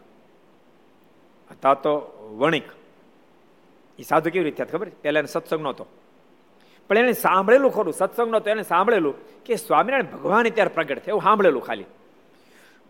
[1.52, 1.98] હતા તો
[2.40, 2.64] વણિક.
[4.00, 5.86] એ સાધુ કેવી રીતે ખબર પહેલા સત્સંગ નહોતો.
[6.90, 11.64] પણ એને સાંભળેલું ખરું, સત્સંગનો તો એને સાંભળેલું કે સ્વામિનારાયણ ભગવાન ત્યારે પ્રગટ થયું સાંભળેલું
[11.68, 11.90] ખાલી.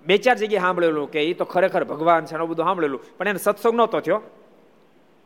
[0.05, 3.75] બે ચાર જગ્યાએ સાંભળેલું કે એ તો ખરેખર ભગવાન છે બધું સાંભળેલું, પણ એને સત્સંગ
[3.79, 4.19] નહોતો થયો.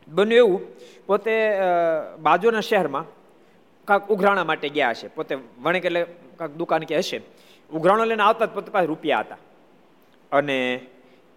[0.08, 0.60] બન્યું એવું,
[1.06, 1.34] પોતે
[2.26, 3.06] બાજુના શહેરમાં
[3.88, 5.32] કાંક ઉઘરાણા માટે ગયા હશે, પોતે
[5.64, 6.02] વણિક એટલે
[6.38, 7.18] કાંક દુકાન કે હશે,
[7.70, 9.40] ઉઘરાણો લઈને આવતા પોતે પાસે રૂપિયા હતા.
[10.32, 10.58] અને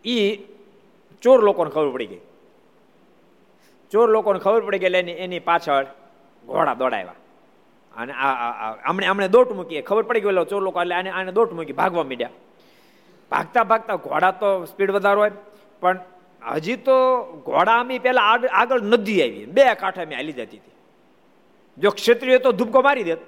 [0.05, 0.17] એ
[1.23, 2.23] ચોર લોકોને ખબર પડી ગઈ.
[3.91, 5.85] ચોર લોકોને ખબર પડી ગઈ એટલે એની પાછળ
[6.43, 7.17] ઘોડા દોડાવ્યા.
[7.97, 8.13] અને
[8.83, 9.81] આમણે આમણે દોટ મૂકીએ.
[9.81, 12.29] ખબર પડી ગયો ચોર લોકો એટલે આને આને દોટ મૂકી ભાગવા માંડ્યા.
[13.31, 15.31] ભાગતા ભાગતા ઘોડા તો સ્પીડ વધારો હોય.
[15.79, 15.99] પણ
[16.53, 16.95] હજી તો
[17.45, 18.21] ઘોડા આમી પહેલા
[18.53, 19.45] આગળ નદી આવી.
[19.45, 20.71] બે કાંઠા મેં હાલી જતી હતી.
[21.77, 23.21] જો ક્ષત્રિય તો ધૂપકો મારી દેત.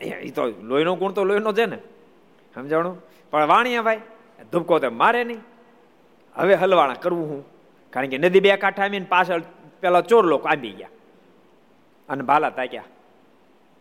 [0.00, 1.78] એ તો લોહીનો ગુણ તો લોહીનો છે ને.
[2.54, 3.02] સમજાણું?
[3.30, 4.00] પણ વાણીયા ભાઈ,
[4.52, 5.40] ધૂપકો તો મારે નહીં.
[6.34, 7.42] હવે હલવાણા કરવું હું.
[7.90, 9.42] કારણ કે નદી બે કાંઠા આવીને પાછળ
[9.80, 10.88] પેલા ચોર લોકો આંબી ગયા.
[12.08, 12.84] અને ભાલા તાક્યા.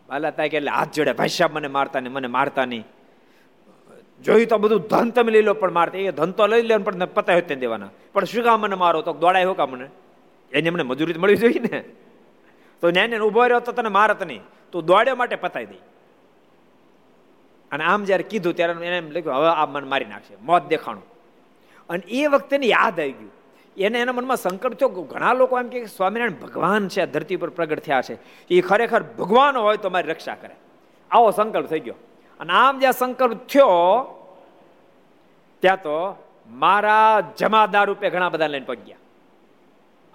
[0.10, 2.84] બાલા તાક્યા એટલે હાથ જોડે ભાઈ મને મારતા નહીં, મને મારતા નહીં.
[4.24, 7.06] જોયું તો બધું ધન તમે લઈ લો, પણ મારતા એ ધન તો લઈ લે પણ
[7.06, 7.90] પતાય તે દેવાના.
[8.14, 9.02] પણ શું કામ મને મારો?
[9.02, 9.88] તો દોડાય કા મને?
[10.54, 11.84] એને મને મજૂરી મળવી જોઈએ ને.
[12.82, 14.42] તો ન્યાય ઊભો રહ્યો તો તને મારત નહીં.
[14.72, 15.84] તું દોડ્યા માટે પતાવી દઈ
[17.72, 20.36] અને આમ જયારે કીધું ત્યારે એને એમ લખ્યું, હવે આ મને મારી નાખશે.
[20.42, 21.06] મોત દેખાણું.
[21.90, 23.37] અને એ વખતે યાદ આવી ગયું.
[23.78, 24.90] એને એના મનમાં સંકલ્પ થયો.
[24.90, 28.18] ઘણા લોકો એમ કે સ્વામિનારાયણ ભગવાન છે ધરતી પર પ્રગટ થયા છે.
[28.48, 30.56] એ ખરેખર ભગવાન હોય તો મારી રક્ષા કરે.
[31.12, 31.94] આવો સંકલ્પ થઈ ગયો.
[32.40, 34.14] અને આમ જ્યાં સંકલ્પ થયો,
[35.60, 38.98] ત્યાં તો મારા જમાદાર રૂપે ઘણા બધા લઈને પગ્યા.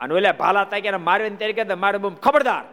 [0.01, 2.65] અને ઓલા ભાલા તાક્યા મારે ત્યારે કહેતા મારે બહુ ખબરદાર.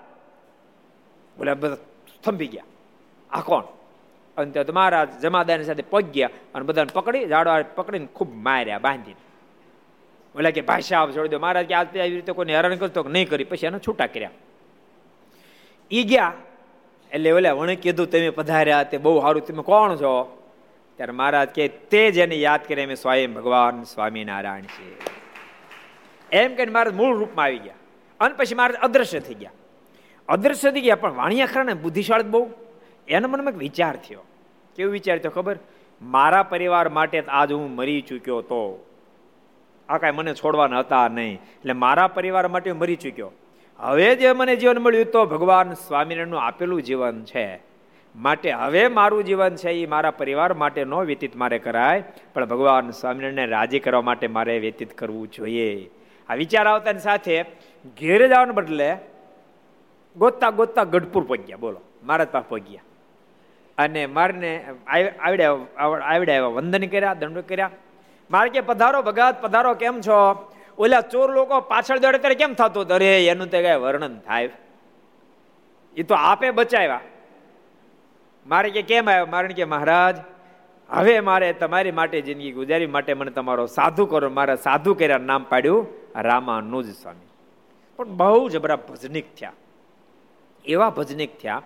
[1.37, 1.77] બોલે બધા
[2.23, 2.63] થંભી ગયા.
[3.31, 3.63] આ કોણ?
[4.37, 9.28] અને ત્યાં મહારાજ જમાદારની સાથે પગ્યા અને બધાને પકડી ઝાડવા પકડીને ખૂબ માર્યા, બાંધીને.
[10.35, 11.39] બોલે કે ભાષા છોડી દો.
[11.39, 13.43] મહારાજ કે આવી રીતે કોઈને હેરાન કરતો નહીં કરી.
[13.43, 14.29] પછી એને છૂટા કર્યા.
[15.91, 16.33] ઈ ગયા.
[17.11, 19.45] એટલે ઓલા વણે કીધું, તમે પધાર્યા, તે બહુ સારું.
[19.45, 20.43] તમે કોણ છો?
[20.95, 25.19] ત્યારે મહારાજ કે, તે જેને યાદ કરે એમ સ્વયં ભગવાન સ્વામિનારાયણ છે
[26.31, 27.73] એમ કહીને મહારાજ મૂળ રૂપમાં આવી ગયા.
[28.19, 29.51] અને પછી મહારાજ અદ્રશ્ય થઈ ગયા.
[30.27, 32.51] અદ્રશ્ય થઈ ગયા, પણ વાણિયા ખરા ને બુદ્ધિશાળી બહુ.
[33.07, 34.21] એના મનમાં એક વિચાર થયો.
[34.75, 35.59] કેવું વિચાર થયો ખબર?
[36.01, 38.88] મારા પરિવાર માટે આજ હું મરી ચૂક્યો તો.
[39.89, 41.35] આ કાંઈ મને છોડવાના હતા નહીં.
[41.55, 43.31] એટલે મારા પરિવાર માટે મરી ચૂક્યો.
[43.79, 47.45] હવે જે મને જીવન મળ્યું તો ભગવાન સ્વામિનારાયણનું આપેલું જીવન છે.
[48.15, 52.91] માટે હવે મારું જીવન છે એ મારા પરિવાર માટે ન વ્યતીત મારે કરાય, પણ ભગવાન
[52.91, 55.71] સ્વામિનારાયણને રાજી કરવા માટે મારે વ્યતીત કરવું જોઈએ.
[56.29, 57.35] આ વિચાર આવતાની સાથે
[57.97, 58.89] ઘેરે જવાને બદલે
[60.17, 62.85] ગોતતા ગોતતા ગઢપુર પહોંચ્યા બોલો મહારાજ પાસે પહોંચ્યા
[63.77, 64.51] અને મારને
[65.19, 65.51] આવડ્યા
[66.13, 67.71] આવડ્યા વંદન કર્યા, દંડ કર્યા.
[68.31, 70.51] મારે કે પધારો ભગત, પધારો કેમ છો?
[70.77, 74.49] ઓલા ચોર લોકો પાછળ દોડે ત્યારે કેમ થતું અરે, એનું તે કઈ વર્ણન થાય.
[75.97, 76.99] એ તો આપે બચાવ્યા.
[78.47, 79.25] મારે કે કેમ આવ્યો?
[79.25, 80.15] મારે કે મહારાજ,
[80.89, 84.29] હવે મારે તમારી માટે જિંદગી ગુજારી માટે મને તમારો સાધુ કરો.
[84.29, 87.27] મારા સાધુ કર્યા નામ પાડ્યું રામાનુજ સ્વામી.
[87.97, 89.51] પણ બહુ જબરા ભજનિક થયા.
[90.65, 91.61] એવા ભજનિક થયા.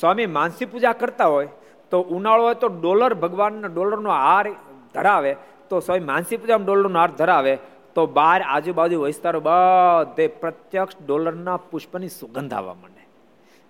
[0.00, 1.48] સ્વામી માનસી પૂજા કરતા હોય
[1.90, 4.50] તો ઉનાળો હોય તો ડોલર ભગવાનના ડોલરનો હાર
[4.94, 5.36] ધરાવે.
[5.70, 7.58] તો સ્વામી માનસી પૂજામાં ડોલરનો હાર ધરાવે,
[7.94, 13.06] તો બાર આજુબાજુ વિસ્તારો બધે પ્રત્યક્ષ ડોલરના પુષ્પની સુગંધ આવવા માંડે.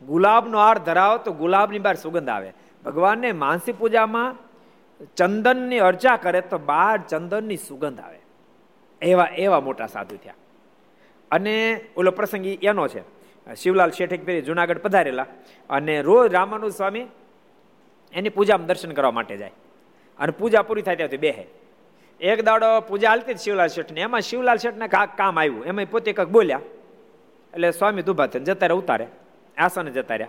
[0.07, 2.53] ગુલાબનો હાર ધરાવો તો ગુલાબની બહાર સુગંધ આવે.
[2.85, 4.37] ભગવાનને માનસી પૂજામાં
[5.17, 8.19] ચંદનની અર્ચા કરે તો બહાર ચંદનની સુગંધ આવે.
[9.03, 10.35] એવા એવા મોટા સાધુ થયા.
[11.31, 13.03] અને ઓલો પ્રસંગ એનો છે.
[13.55, 15.27] શિવલાલ શેઠી ફેરી જુનાગઢ પધારેલા
[15.71, 17.07] અને રોજ રામાનુજ સ્વામી
[18.13, 19.53] એની પૂજામાં દર્શન કરવા માટે જાય.
[20.19, 21.47] અને પૂજા પૂરી થાય ત્યાંથી બેહે.
[22.21, 24.01] એક દાડો પૂજા હાલતી શિવલાલ શેઠને.
[24.01, 25.65] એમાં શિવલાલ શેઠને કાંક કામ આવ્યું.
[25.65, 26.61] એમાં પોતે કાંક બોલ્યા.
[27.55, 29.07] એટલે સ્વામી દુભા થઈને જતા રહ્યા, ઉતારે.
[29.57, 30.29] આસને જતા રહ્યા.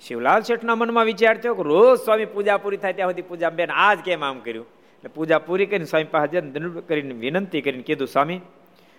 [0.00, 3.70] શિવલાલ શેઠના મનમાં વિચાર થયો કે રોજ સ્વામી પૂજા પૂરી થાય ત્યાં સુધી પૂજા બેન
[3.70, 4.66] આજ કેમ આમ કર્યું?
[4.66, 6.40] એટલે પૂજા પૂરી કરીને સ્વામી પાસે
[6.80, 8.40] કરીને વિનંતી કરીને કીધું, સ્વામી,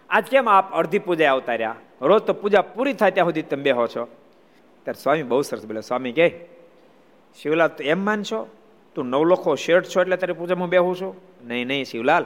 [0.09, 1.75] આજ કેમ આપ અડધી પૂજા આવતા રહ્યા?
[2.01, 4.03] રોજ તો પૂજા પૂરી થાય ત્યાં સુધી તમે બેહો છો.
[4.83, 6.27] ત્યારે સ્વામી બહુ સરસ બોલે સ્વામી કે,
[7.41, 8.47] શિવલાલ તો એમ માનશો?
[8.99, 11.15] તું નવલખો શેઠ છો એટલે તારી પૂજામાં બેહું છું?
[11.47, 12.23] નહીં નહીં, શિવલાલ.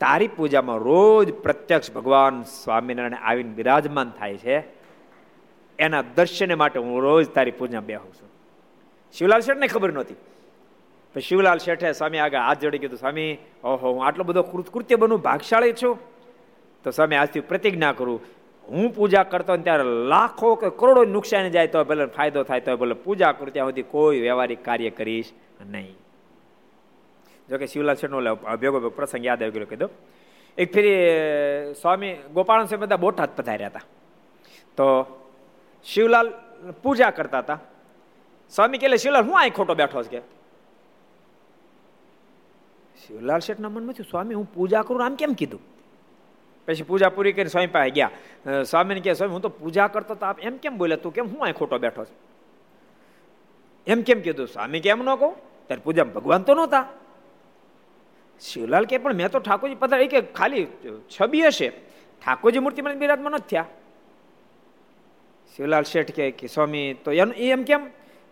[0.00, 4.64] તારી પૂજામાં રોજ પ્રત્યક્ષ ભગવાન સ્વામિનારાયણ આવીને બિરાજમાન થાય છે.
[5.78, 8.28] એના દર્શન માટે હું રોજ તારી પૂજા બેહું છું.
[9.12, 10.14] શિવલાલ શેઠને ખબર નહોતી.
[11.14, 15.20] પછી શિવલાલ શેઠે સ્વામી આગળ હાથ જોડી કીધું, સ્વામી, ઓહો, હું આટલો બધો કૃત્ય બનું
[15.20, 15.98] ભાગશાળી છું?
[16.84, 18.20] તો સ્વામી આજથી પ્રતિજ્ઞા કરું
[18.68, 22.76] હું પૂજા કરતો ને ત્યારે લાખો કે કરોડો નુકસાન જાય તો ભલે ફાયદો થાય તો
[22.76, 25.32] ભલે પૂજા કરું, ત્યાં સુધી કોઈ વ્યવહારિક કાર્ય કરીશ
[25.66, 25.96] નહીં.
[27.48, 29.90] જોકે શિવલાલ શેઠનો ભેગો પ્રસંગ યાદ આવી ગયો, કીધું.
[30.58, 30.94] એક ફેરી
[31.74, 33.80] સ્વામી ગોપાલ સ્વામી બધા બોટાદ પધાર્યા હતા.
[34.76, 34.86] તો
[35.84, 36.32] શિવલાલ
[36.82, 37.58] પૂજા કરતા હતા.
[38.50, 40.08] સ્વામી કે શિવલાલ, હું અહીં ખોટો બેઠો છે?
[40.08, 40.20] કે,
[43.06, 44.10] શિવલાલ શેઠના મનમાં થયું.
[44.10, 45.60] સ્વામી, હું પૂજા કરું આમ કેમ કીધું?
[46.66, 48.10] પછી પૂજા પૂરી કરી સ્વામી પાસે ગયા.
[48.62, 50.96] સ્વામીને કહે, સ્વામી, હું તો પૂજા કરતો તો આપ એમ કેમ બોલ્યા?
[50.96, 52.16] તું કેમ, હું અહીં ખોટો બેઠો છું?
[53.86, 54.46] એમ કેમ કીધું?
[54.46, 55.34] સ્વામી કેમ ન કહું,
[55.66, 56.86] ત્યારે પૂજા ભગવાન તો નહોતા.
[58.40, 60.66] શિવલાલ કે, પણ મેં તો ઠાકોરજી પધારે કે, ખાલી
[61.14, 61.68] છબી હશે.
[62.24, 63.66] ઠાકોરજી મૂર્તિ મને બિરાજમાં નથી થયા.
[65.56, 67.86] શિવલાલ શેઠ કે, સ્વામી, તો એનું એમ કેમ?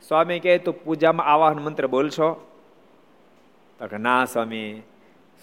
[0.09, 2.29] સ્વામી કહે, તું પૂજામાં આવાહન મંત્ર બોલશો?
[3.79, 4.83] તો કે, ના, સ્વામી.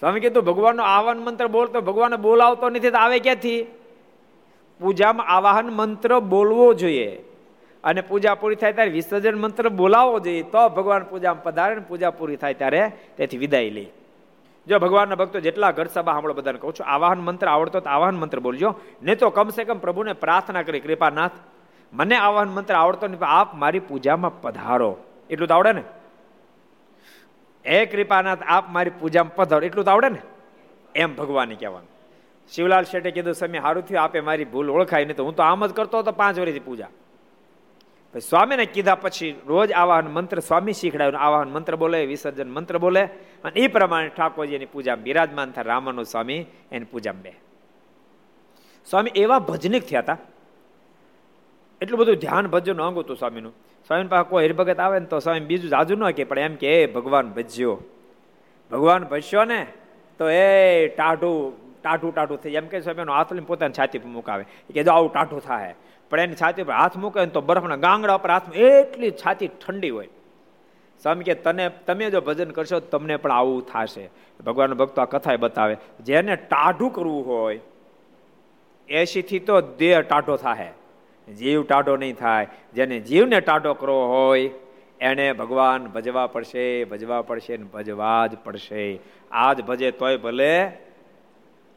[0.00, 3.66] સ્વામી કીધું ભગવાનનો આવાહન મંત્ર બોલતો ભગવાન બોલાવતો નથી તો આવે ક્યાંથી?
[4.80, 7.24] પૂજામાં આવાહન મંત્ર બોલવો જોઈએ.
[7.84, 10.42] અને પૂજા પૂરી થાય ત્યારે વિસર્જન મંત્ર બોલાવવો જોઈએ.
[10.42, 13.86] તો ભગવાન પૂજામાં પધારે ને પૂજા પૂરી થાય ત્યારે તેથી વિદાય લે.
[14.68, 18.16] જો ભગવાનના ભક્તો જેટલા ઘર સભા હમણાં બધાને કહું છું, આવાહન મંત્ર આવડતો તો આવાહન
[18.16, 18.74] મંત્ર બોલજો.
[19.02, 21.30] નહીં તો કમસે કમ પ્રભુને પ્રાર્થના કરી, કૃપાનાથ,
[21.92, 24.96] મને આવાહન મંત્ર આવડતો નહીં આપ મારી પૂજામાં પધારો.
[25.30, 25.82] એટલું તો આવડે ને?
[27.66, 29.66] હે કૃપાનાથ, આપ મારી પૂજામાં પધારો.
[29.66, 30.18] એટલું તો આવડે ને?
[30.94, 31.88] એમ ભગવાન કહેવાનું.
[32.52, 35.66] શિવલાલ શેઠે કીધું સમય સારું થયું, આપે મારી ભૂલ ઓળખાય નહીં તો હું તો આમ
[35.66, 36.88] જ કરતો હતો પાંચ વર્ષથી પૂજા.
[38.28, 43.04] સ્વામીને કીધા પછી રોજ આવાહન મંત્ર સ્વામી શીખડાયું આવાહન મંત્ર બોલે, વિસર્જન મંત્ર બોલે,
[43.44, 47.34] અને એ પ્રમાણે ઠાકોરજીની પૂજા બિરાજમાન થાય રામાનો સ્વામી, એની પૂજા બે.
[48.86, 50.18] સ્વામી એવા ભજનિક થયા હતા.
[51.80, 53.54] એટલું બધું ધ્યાન ભજન અંગ હતું સ્વામીનું.
[53.86, 56.86] સ્વામી પાસે કોઈ હરિભગત આવે ને તો સ્વામી બીજું જાજુ ન કે, પણ એમ કે
[56.86, 57.78] ભગવાન ભજ્યો.
[58.70, 59.66] ભગવાન ભજ્યો ને,
[60.18, 64.44] તો એ ટાઢું ટાઢું ટાઢું થઈ એમ કે સ્વામી હાથ લઈને પોતાની છાતી પર મુકાવે.
[64.74, 65.74] કે, જો આવું ટાઢું થાય
[66.10, 70.08] પણ એની છાતી પર હાથ મૂકે તો બરફના ગાંગડા પર હાથ એટલી છાતી ઠંડી હોય.
[71.02, 74.10] સ્વામી કે, તને, તમે જો ભજન કરશો તમને પણ આવું થશે.
[74.46, 77.60] ભગવાન ભક્તો આ કથા બતાવે, જેને ટાઢું કરવું હોય
[78.88, 80.72] એસીથી તો દેહ ટાઢો થાય
[81.32, 82.46] જીવ ટાઢો નહીં થાય.
[82.74, 84.50] જેને જીવને ટાઢો કરવો હોય,
[85.00, 88.98] એને ભગવાન ભજવા પડશે ભજવા પડશે ને ભજવા જ પડશે.
[89.30, 90.66] આજ ભજે તોય ભલે,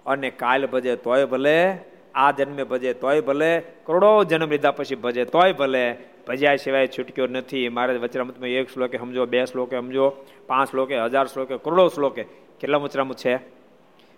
[0.05, 1.77] અને કાલ ભજે તોય ભલે,
[2.15, 5.97] આ જન્મે ભજે તોય ભલે, કરોડો જન્મ લીધા પછી ભજે તોય ભલે.
[6.27, 7.69] ભજ્યા સિવાય છૂટક્યો નથી.
[7.69, 10.15] મારે વચરામૃતમાં એક શ્લોકે સમજો, બે શ્લોકે સમજો,
[10.47, 12.23] પાંચ શ્લોકે, હજાર શ્લોકે, કરોડો શ્લોકે.
[12.59, 13.37] કેટલા વચરામૃત છે?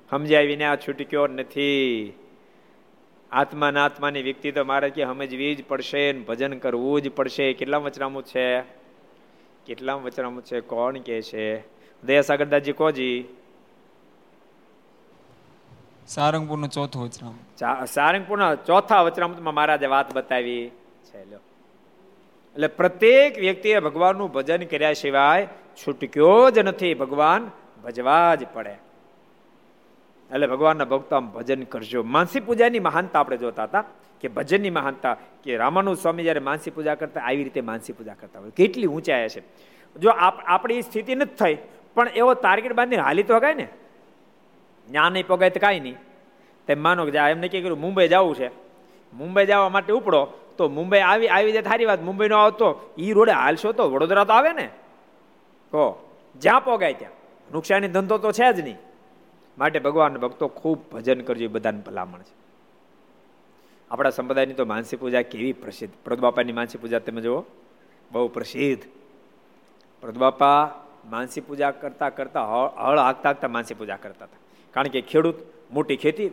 [0.09, 2.13] સમજ્યા વિના છૂટક્યો નથી.
[3.31, 7.53] આત્મા આત્માની વ્યક્તિ તો મારે કે સમજવી જ પડશે ભજન કરવું જ પડશે.
[7.53, 8.61] કેટલા વચનામું છે?
[9.65, 10.59] કેટલા વચનામું છે?
[10.59, 11.59] કોણ કે છે?
[12.03, 13.25] દયા દાજી કોજી
[16.07, 20.71] સારંગપુરનું ચોથું વચરામ સારંગપુરના ચોથા વચરામૃતમાં મહારાજે વાત બતાવી.
[21.03, 21.39] છે લ્યો
[22.53, 26.93] એટલે પ્રત્યેક વ્યક્તિએ ભગવાનનું ભજન કર્યા સિવાય છૂટક્યો જ નથી.
[26.93, 27.51] ભગવાન
[27.83, 28.90] ભજવા જ પડે.
[30.33, 32.03] એટલે ભગવાનના ભક્તો આમ ભજન કરજો.
[32.03, 33.83] માનસી પૂજાની મહાનતા આપણે જોતા હતા
[34.21, 35.13] કે ભજનની મહાનતા
[35.43, 38.51] કે રામાનુ સ્વામી જયારે માનસી પૂજા કરતા આવી રીતે માનસી પૂજા કરતા હોય.
[38.51, 39.41] કેટલી ઊંચાઈ છે.
[39.95, 40.09] જો
[40.55, 41.57] આપણી સ્થિતિ નથી થઈ,
[41.95, 43.67] પણ એવો ટાર્ગેટ બાંધીને હાલી તો કાય ને?
[44.87, 45.97] જ્ઞાન નહીં પગાય તો કાંઈ નહીં.
[46.67, 48.49] તેમ માનો કે એમને કહે કર્યું મુંબઈ જવું છે.
[49.13, 50.21] મુંબઈ જવા માટે ઉપડો,
[50.57, 52.01] તો મુંબઈ આવી આવી જાય થારી વાત.
[52.01, 52.67] મુંબઈનો આવતો
[52.97, 54.67] એ રોડે હાલશો તો વડોદરા તો આવે ને?
[55.73, 55.85] કહો,
[56.35, 57.13] જ્યાં પોગાય ત્યાં.
[57.53, 58.79] નુકસાની ધંધો તો છે જ નહીં.
[59.61, 62.33] માટે ભગવાન ભક્તો ખૂબ ભજન કરજો, એ બધાને ભલામણ છે.
[63.91, 65.93] આપણા સંપ્રદાયની તો માનસી પૂજા કેવી પ્રસિદ્ધ.
[66.03, 67.43] પ્રદબાપાની માનસી પૂજા તમે જુઓ,
[68.11, 68.83] બહુ પ્રસિદ્ધ.
[70.01, 70.71] પ્રદબાપા
[71.09, 74.39] માનસી પૂજા કરતા કરતા હળ હાંકતા હાંકતા માનસી પૂજા કરતા હતા.
[74.71, 75.35] કારણ કે ખેડૂત
[75.71, 76.29] મોટી ખેતી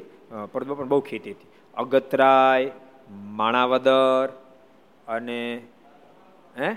[0.52, 1.46] પરદમાં પણ બહુ ખેતી હતી.
[1.76, 2.70] અગતરાય,
[3.10, 4.28] માણાવદર
[5.08, 5.62] અને,
[6.60, 6.74] હે?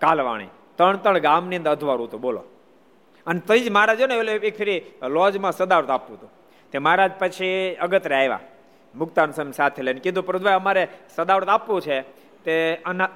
[0.00, 0.46] કાલવાણી.
[0.76, 2.42] ત્રણ ત્રણ ગામની અંદર અધવારું હતું, બોલો.
[3.26, 6.30] અને તઈ જ મહારાજ ને એટલે એક ફેરી લોજમાં સદાવત આપવું હતું.
[6.72, 8.40] તે મહારાજ પછી અગતરે આવ્યા.
[8.94, 12.00] મુક્તાન સમ સાથે લઈને કીધું પ્રભુભાઈ અમારે સદાવત આપવું છે.
[12.44, 13.08] તે અના,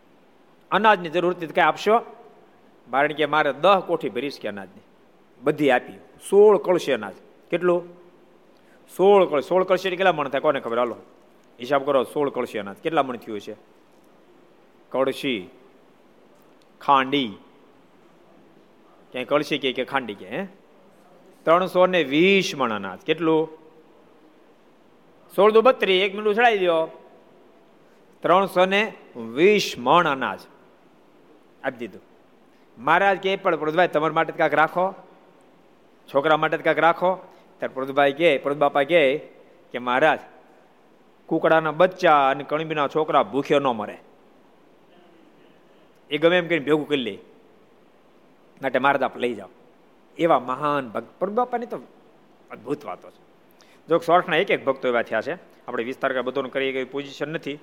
[0.70, 1.98] અનાજની જરૂર હતી કઈ આપશો?
[2.90, 4.82] કારણ કે મારે દહ કોઠી ભરીશ કે અનાજની.
[5.42, 5.92] બધી આપી.
[6.30, 7.14] સોળ કળશી અનાજ.
[7.50, 8.02] કેટલું?
[8.96, 10.40] સોળ કળ, સોળ કળશી કેટલા મણ થાય?
[10.40, 10.78] કોને ખબર?
[10.78, 10.96] હાલો.
[11.60, 12.76] હિસાબ કરો, સોળ કળશી અનાજ.
[12.76, 13.56] કેટલા મણ થયું છે
[14.90, 15.50] કળશી,
[16.80, 17.36] ખાંડી
[19.12, 20.44] ક્યાંય કળશી કે કે ખાંડી કે
[21.44, 23.48] ત્રણસો ને વીસ મણ અનાજ કેટલું?
[25.36, 26.86] સોળ દો બત્રીસ, એક મિનિટ ઉછળાવી દો
[28.20, 30.38] ત્રણસો ને વીસ મણ અનાજ.
[31.64, 32.02] આપી દીધું.
[32.78, 34.94] મહારાજ કે, પણ પ્રદુભાઈ, તમારા માટે કાંક રાખો.
[36.14, 37.14] છોકરા માટે કાંક રાખો.
[37.58, 39.18] ત્યારે પ્રદુભાઈ કે, પ્રદુબાપા કહે
[39.72, 40.18] કે મહારાજ,
[41.26, 43.98] કુકડાના બચ્ચા અને કણબીના છોકરા ભૂખ્યો ન મરે.
[46.10, 47.18] એ ગમે એમ કરીને ભેગું કરી લે.
[48.62, 49.48] માટે મારા આપ લઈ જાઓ.
[50.18, 51.06] એવા મહાન ભક્ત.
[51.18, 51.78] પ્રભુબાપાની તો
[52.50, 53.22] અદભુત વાતો છે.
[53.88, 55.34] જો સોર્ટના એક એક ભક્તો એવા થયા છે.
[55.68, 57.58] આપણે વિસ્તાર કે બધું કરીએ કઈ પોઝિશન નથી.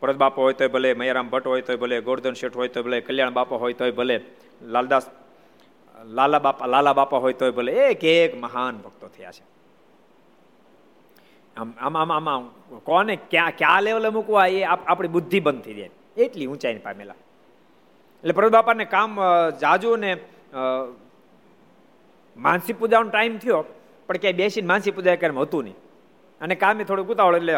[0.00, 3.00] પરત બાપા હોય તો ભલે મયારામ ભટ્ટ હોય તો ભલે, ગોરધન શેઠ હોય તો ભલે,
[3.00, 4.20] કલ્યાણ બાપા હોય તો ભલે,
[4.62, 5.10] લાલદાસ,
[6.04, 9.44] લાલા બાપા લાલા બાપા હોય તોય ભલે એક એક મહાન ભક્તો થયા છે.
[11.56, 12.48] આમ આમ આમ આમ
[12.84, 15.90] કોને ક્યાં ક્યાં લેવલે મૂકવા એ આપણી બુદ્ધિ બંધ થઈ જાય.
[16.16, 17.14] એટલી ઊંચાઈને પામેલા.
[18.24, 19.10] એટલે પ્રભુ બાપાને કામ
[19.62, 20.10] જાજુ ને
[22.36, 23.62] માનસી પૂજાનો ટાઈમ થયો,
[24.08, 25.78] પણ ક્યાંય બેસીને માનસી પૂજા કર્મ હતું નહીં.
[26.40, 27.54] અને કામે થોડું ઉતાવળ, એટલે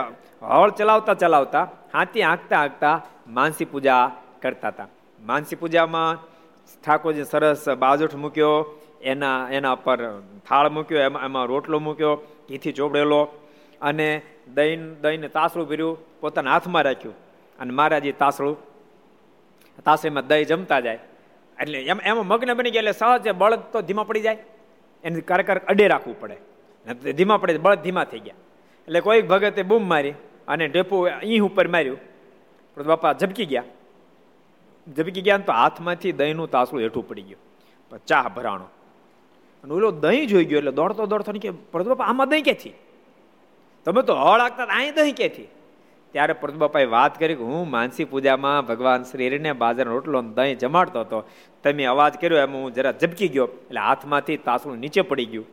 [0.50, 2.96] હળ ચલાવતા ચલાવતા, હાથી હાંકતા હાંકતા
[3.36, 4.04] માનસી પૂજા
[4.42, 4.88] કરતા હતા.
[5.20, 6.18] માનસી પૂજામાં
[6.84, 8.56] ઠાકોરજી સરસ બાજુઠ મૂક્યો,
[9.10, 10.00] એના એના પર
[10.48, 12.14] થાળ મૂક્યો, એમાં એમાં રોટલો મૂક્યો,
[12.48, 13.20] ઘીથી ચોપડેલો
[13.80, 14.08] અને
[14.56, 17.16] દહીં, દહીંને તાસળું ભર્યું, પોતાના હાથમાં રાખ્યું.
[17.58, 18.54] અને મહારાજે તાસડું
[19.84, 20.98] તાસડીમાં દહીં જમતા જાય.
[21.60, 24.38] એટલે એમ, એમાં મગ્ન બની ગયા એટલે સહજ બળદ તો ધીમા પડી જાય.
[25.04, 26.36] એને કારકર અડે રાખવું પડે.
[27.12, 28.38] ધીમા પડે બળદ ધીમા થઈ ગયા.
[28.86, 30.14] એટલે કોઈક ભગતે બૂમ મારી
[30.48, 31.98] અને ઢેપુ અહીં ઉપર માર્યું.
[32.76, 33.64] બાપા ઝબકી ગયા.
[34.96, 37.98] ઝબકી ગયા તો હાથમાંથી દહીંનું તાસળું હેઠું પડી ગયું.
[38.06, 38.68] ચા ભરાણો.
[39.64, 42.74] અને ઓલો દહીં જોઈ ગયો એટલે દોડતો દોડતો કે પ્રદ બાપા, આમાં દહીં ક્યાંથી?
[43.84, 45.48] તમે તો હળ આગતા અહીં દહીં ક્યાંથી?
[46.12, 51.24] ત્યારે પ્રભુબાપાએ વાત કરી કે હું માનસી પૂજામાં ભગવાન શ્રીને બાજરાનો રોટલો દહીં જમાડતો હતો.
[51.64, 55.46] તમે અવાજ કર્યો એમ હું જરા ઝબકી ગયો એટલે હાથમાંથી તાસણું નીચે પડી ગયું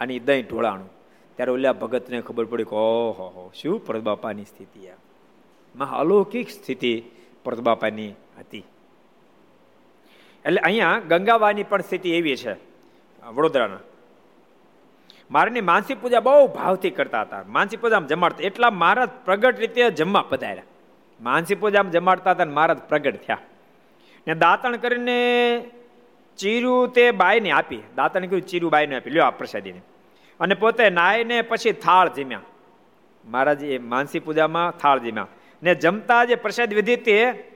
[0.00, 0.90] અને દહીં ઢોળાણું.
[1.36, 4.94] ત્યારે ઓલા ભગતને ખબર પડી કે ઓહો હો, શું પ્રદબાપાની સ્થિતિ આ?
[5.74, 7.02] મહા અલૌકિક સ્થિતિ
[7.44, 8.64] પ્રદબાપાની હતી.
[10.44, 12.54] એટલે અહીંયા ગંગાવાની પણ સ્થિતિ એવી છે,
[13.32, 13.82] વડોદરાના.
[15.30, 17.44] મારની માનસી પૂજા બહુ ભાવથી કરતા હતા.
[17.46, 20.62] માનસી પૂજામાં જમાડતા એટલા મહારાજ પ્રગટ રીતે જમવા પધાર્યા.
[21.20, 23.38] માનસી પૂજામાં જમાડતા હતા મહારાજ પ્રગટ થયા.
[24.26, 25.60] ને દાંતણ કરીને
[26.38, 27.78] ચીરું તે બાઈને આપી.
[27.96, 29.10] દાંતણ કર્યું ચીરું બાઈને આપી.
[29.10, 29.80] લ્યો આ પ્રસાદીને.
[30.40, 32.40] અને પોતે નાઈને પછી થાળ જીમ્યા.
[33.24, 35.26] મહારાજ માનસી પૂજામાં થાળ જીમ્યા.
[35.62, 37.50] ને જમતા જે પ્રસાદ વિધિ તે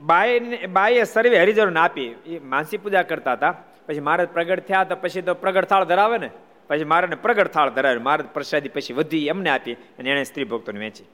[0.00, 2.06] બાઈ બાઈએ સર્વે હરિજનોને આપી.
[2.26, 3.54] એ માનસી પૂજા કરતા હતા.
[3.86, 6.30] પછી મહારાજ પ્રગટ થયા તો પછી તો પ્રગટ થાળ ધરાવે ને.
[6.68, 7.98] પછી મહારાજને પ્રગટ થાળ ધરાવે.
[7.98, 11.04] મહારાજ પ્રસાદી પછી વધી એમને આપી અને એણે સ્ત્રી ભક્તોને વેચી.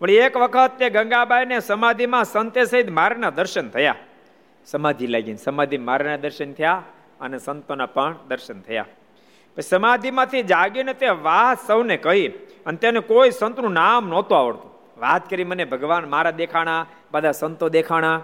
[0.00, 3.94] પણ એક વખત તે ગંગાબાઈને સમાધિમાં સંતે સહિત મારના દર્શન થયા.
[4.66, 6.82] સમાધિ લાગીને સમાધિ મારના દર્શન થયા
[7.20, 8.86] અને સંતોના પણ દર્શન થયા.
[9.56, 12.28] પછી સમાધિમાંથી જાગીને તે વાત સૌને કહી
[12.66, 14.69] અને તેને કોઈ સંતનું નામ નહોતું આવડતું.
[15.00, 18.22] વાત કરી મને ભગવાન મારા દેખાણા, બધા સંતો દેખાણા.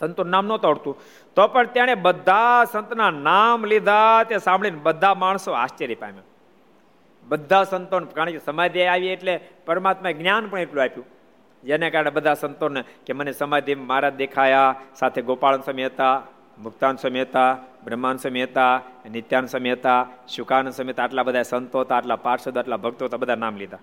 [0.00, 0.98] સંતો નામ નહોતું આવડતું.
[1.36, 6.22] તો પણ તેણે બધા સંતના નામ લીધા, તે સાંભળીને બધા માણસો આશ્ચર્ય પામ્યા.
[7.28, 11.06] બધા સંતો કારણ કે સમાધિ આવી એટલે પરમાત્મા જ્ઞાન પણ એટલું આપ્યું.
[11.64, 16.22] જેને કારણે બધા સંતોને કે મને સમાધિ મારા દેખાયા, સાથે ગોપાલ સ્વામી હતા,
[16.58, 21.80] મુક્તાન સ્વામી હતા, બ્રહ્માન સ્વામી હતા, નિત્યાન સ્વામી હતા શુકાન સ્વામી હતા, આટલા બધા સંતો
[21.80, 23.78] હતા, આટલા પાર્ષદ, આટલા ભક્તો હતા, બધા નામ લીધા.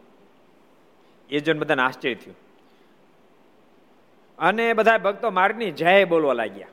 [1.30, 2.36] એ જોઈને બધાને આશ્ચર્ય થયું.
[4.40, 6.68] અને બધા ભક્તો માર્ગની જય બોલવા લાગ્યા.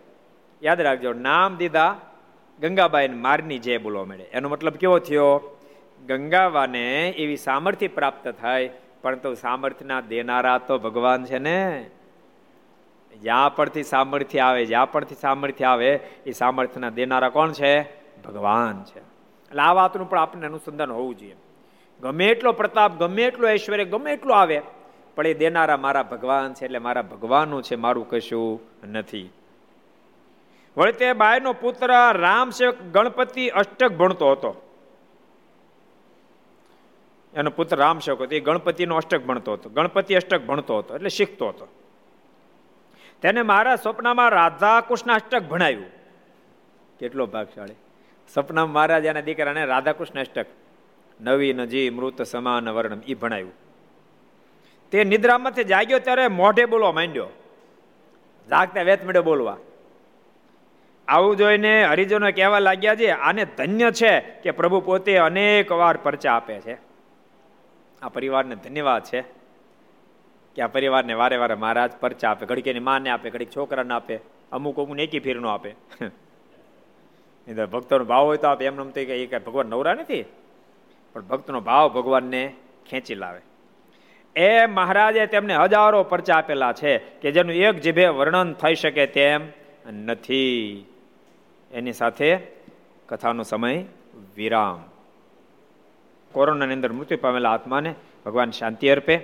[0.62, 2.00] યાદ રાખજો, નામ દીધા
[2.60, 4.24] ગંગાબાઈ મારની જય બોલવા મળે.
[4.24, 5.56] એનો મતલબ કેવો થયો?
[6.06, 8.70] ગંગાવાને એવી સામર્થ્ય પ્રાપ્ત થાય
[9.02, 11.90] પરંતુ સામર્થ્યના દેનારા તો ભગવાન છે ને.
[13.22, 17.82] જ્યાં પરથી સામર્થ્ય આવે, જ્યાં પરથી સામર્થ્ય આવે, એ સામર્થ્યના દેનારા કોણ છે?
[18.22, 18.98] ભગવાન છે.
[18.98, 21.36] એટલે આ વાતનું પણ આપણને અનુસંધાન હોવું જોઈએ.
[22.02, 24.62] ગમે એટલો પ્રતાપ, ગમે એટલો ઐશ્વર્ય, ગમે એટલું આવે,
[25.14, 29.30] પણ એ દેનારા મારા ભગવાન છે એટલે મારા ભગવાનનું છે, મારું કશું નથી.
[30.76, 34.68] વળી તે બાયનો પુત્ર રામ સેવક ગણપતિ અષ્ટક ભણતો હતો.
[37.34, 41.08] એનો પુત્ર રામ સેવક હતો, એ ગણપતિનો અષ્ટક ભણતો હતો, ગણપતિ અષ્ટક ભણતો હતો, એટલે
[41.08, 41.68] શીખતો હતો.
[43.22, 45.90] તેને મારા સ્વપ્નમાં રાધા કૃષ્ણ અષ્ટક ભણાવ્યું
[46.98, 47.74] કેટલો ભાગશાળી.
[48.28, 50.46] સપનામાં મહારાજ એના દીકરાને રાધાકૃષ્ણ અષ્ટક
[51.20, 53.52] નવી નજી મૃત સમાન વર્ણમ એ ભણાયું.
[54.90, 57.26] તે નિદ્રામાંથી જાગ્યો ત્યારે મોઢે બોલવા માંડ્યો.
[58.50, 59.56] જાગતા વેત મળ્યો બોલવા.
[61.08, 66.32] આવું જોઈને હરિજનો કહેવા લાગ્યા છે, આને ધન્ય છે કે પ્રભુ પોતે અનેક વાર પરચા
[66.32, 66.78] આપે છે.
[68.02, 69.20] આ પરિવારને ધન્યવાદ છે
[70.54, 72.46] કે આ પરિવારને વારે વારે મહારાજ પરચા આપે.
[72.46, 74.20] ઘડીક એની માને આપે, ઘડીક છોકરાને આપે,
[74.52, 75.74] અમુક અમુક એકી ફેર નો આપે
[77.70, 78.64] ભક્તોનો ભાવ હોય તો આપે.
[78.64, 80.24] એમ નમતી કે ભગવાન નવરા નથી?
[81.12, 82.54] પણ ભક્તનો ભાવ ભગવાનને
[82.90, 83.40] ખેંચી લાવે.
[84.36, 89.40] એ મહારાજે તેમને હજારો પરચા આપેલા છે કે જેનું એક જીભે વર્ણન થઈ શકે તેમ
[89.90, 90.84] નથી.
[91.72, 92.38] એની સાથે
[93.08, 93.84] કથાનો સમય
[94.36, 94.84] વિરામ.
[96.32, 97.94] કોરોનાની અંદર મૃત્યુ પામેલા આત્માને
[98.26, 99.16] ભગવાન શાંતિ અર્પે.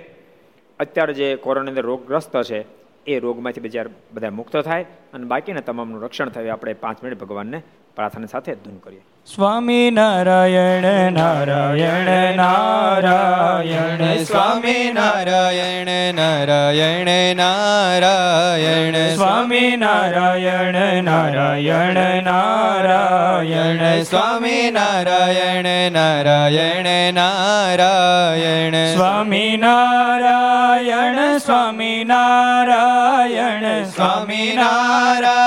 [0.79, 2.65] અત્યારે જે કોરોનાની અંદર રોગગ્રસ્ત છે,
[3.05, 6.49] એ રોગમાંથી બજાર બધા મુક્ત થાય અને બાકીના તમામનું રક્ષણ થાય.
[6.49, 7.61] આપણે પાંચ મિનિટ ભગવાનને
[7.97, 9.03] પ્રાર્થના સાથે ધૂન કરીએ.
[9.35, 27.13] સ્વામી નારાયણ નારાયણ નારાયણ, સ્વામી નારાયણ નારાયણ નારાયણ, સ્વામી નારાયણ નારાયણ નારાયણ, સ્વામી નારાયણ નારાયણ
[27.13, 35.46] નારાયણ, સ્વામી નારાયણ સ્વામી નારાયણ સ્વામી નારાયણ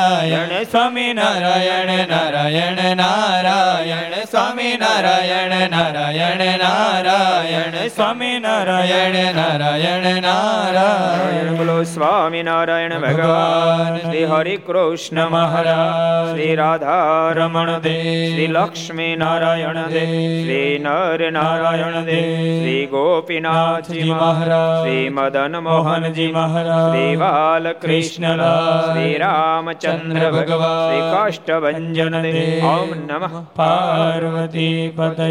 [0.01, 11.53] નારાયણ સ્વામી નારાયણ નારાયણ નારાયણ સ્વામી નારાયણ નારાયણ નારાયણ સ્વામી નારાયણ નારાયણ નારાયણ.
[11.55, 20.13] બોલો સ્વામિનારાયણ ભગવાન શ્રી હરિ કૃષ્ણ મહારાજ શ્રી રાધા રમણ દેવ શ્રી લક્ષ્મી નારાયણ દેવ
[20.39, 22.25] શ્રી નર નારાયણ દેવ
[22.57, 28.41] શ્રી ગોપીનાથજી મહારાજ શ્રી મદન મોહનજી મહારાજ શ્રી બાલકૃષ્ણ
[28.87, 35.29] શ્રી રામચંદ્ર ભગવાન શ્રી કાષ્ટભંજન દેવ ઓમ નમઃ પાર્વતી પતય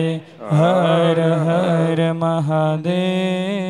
[0.53, 3.61] હર હર મહાદેવ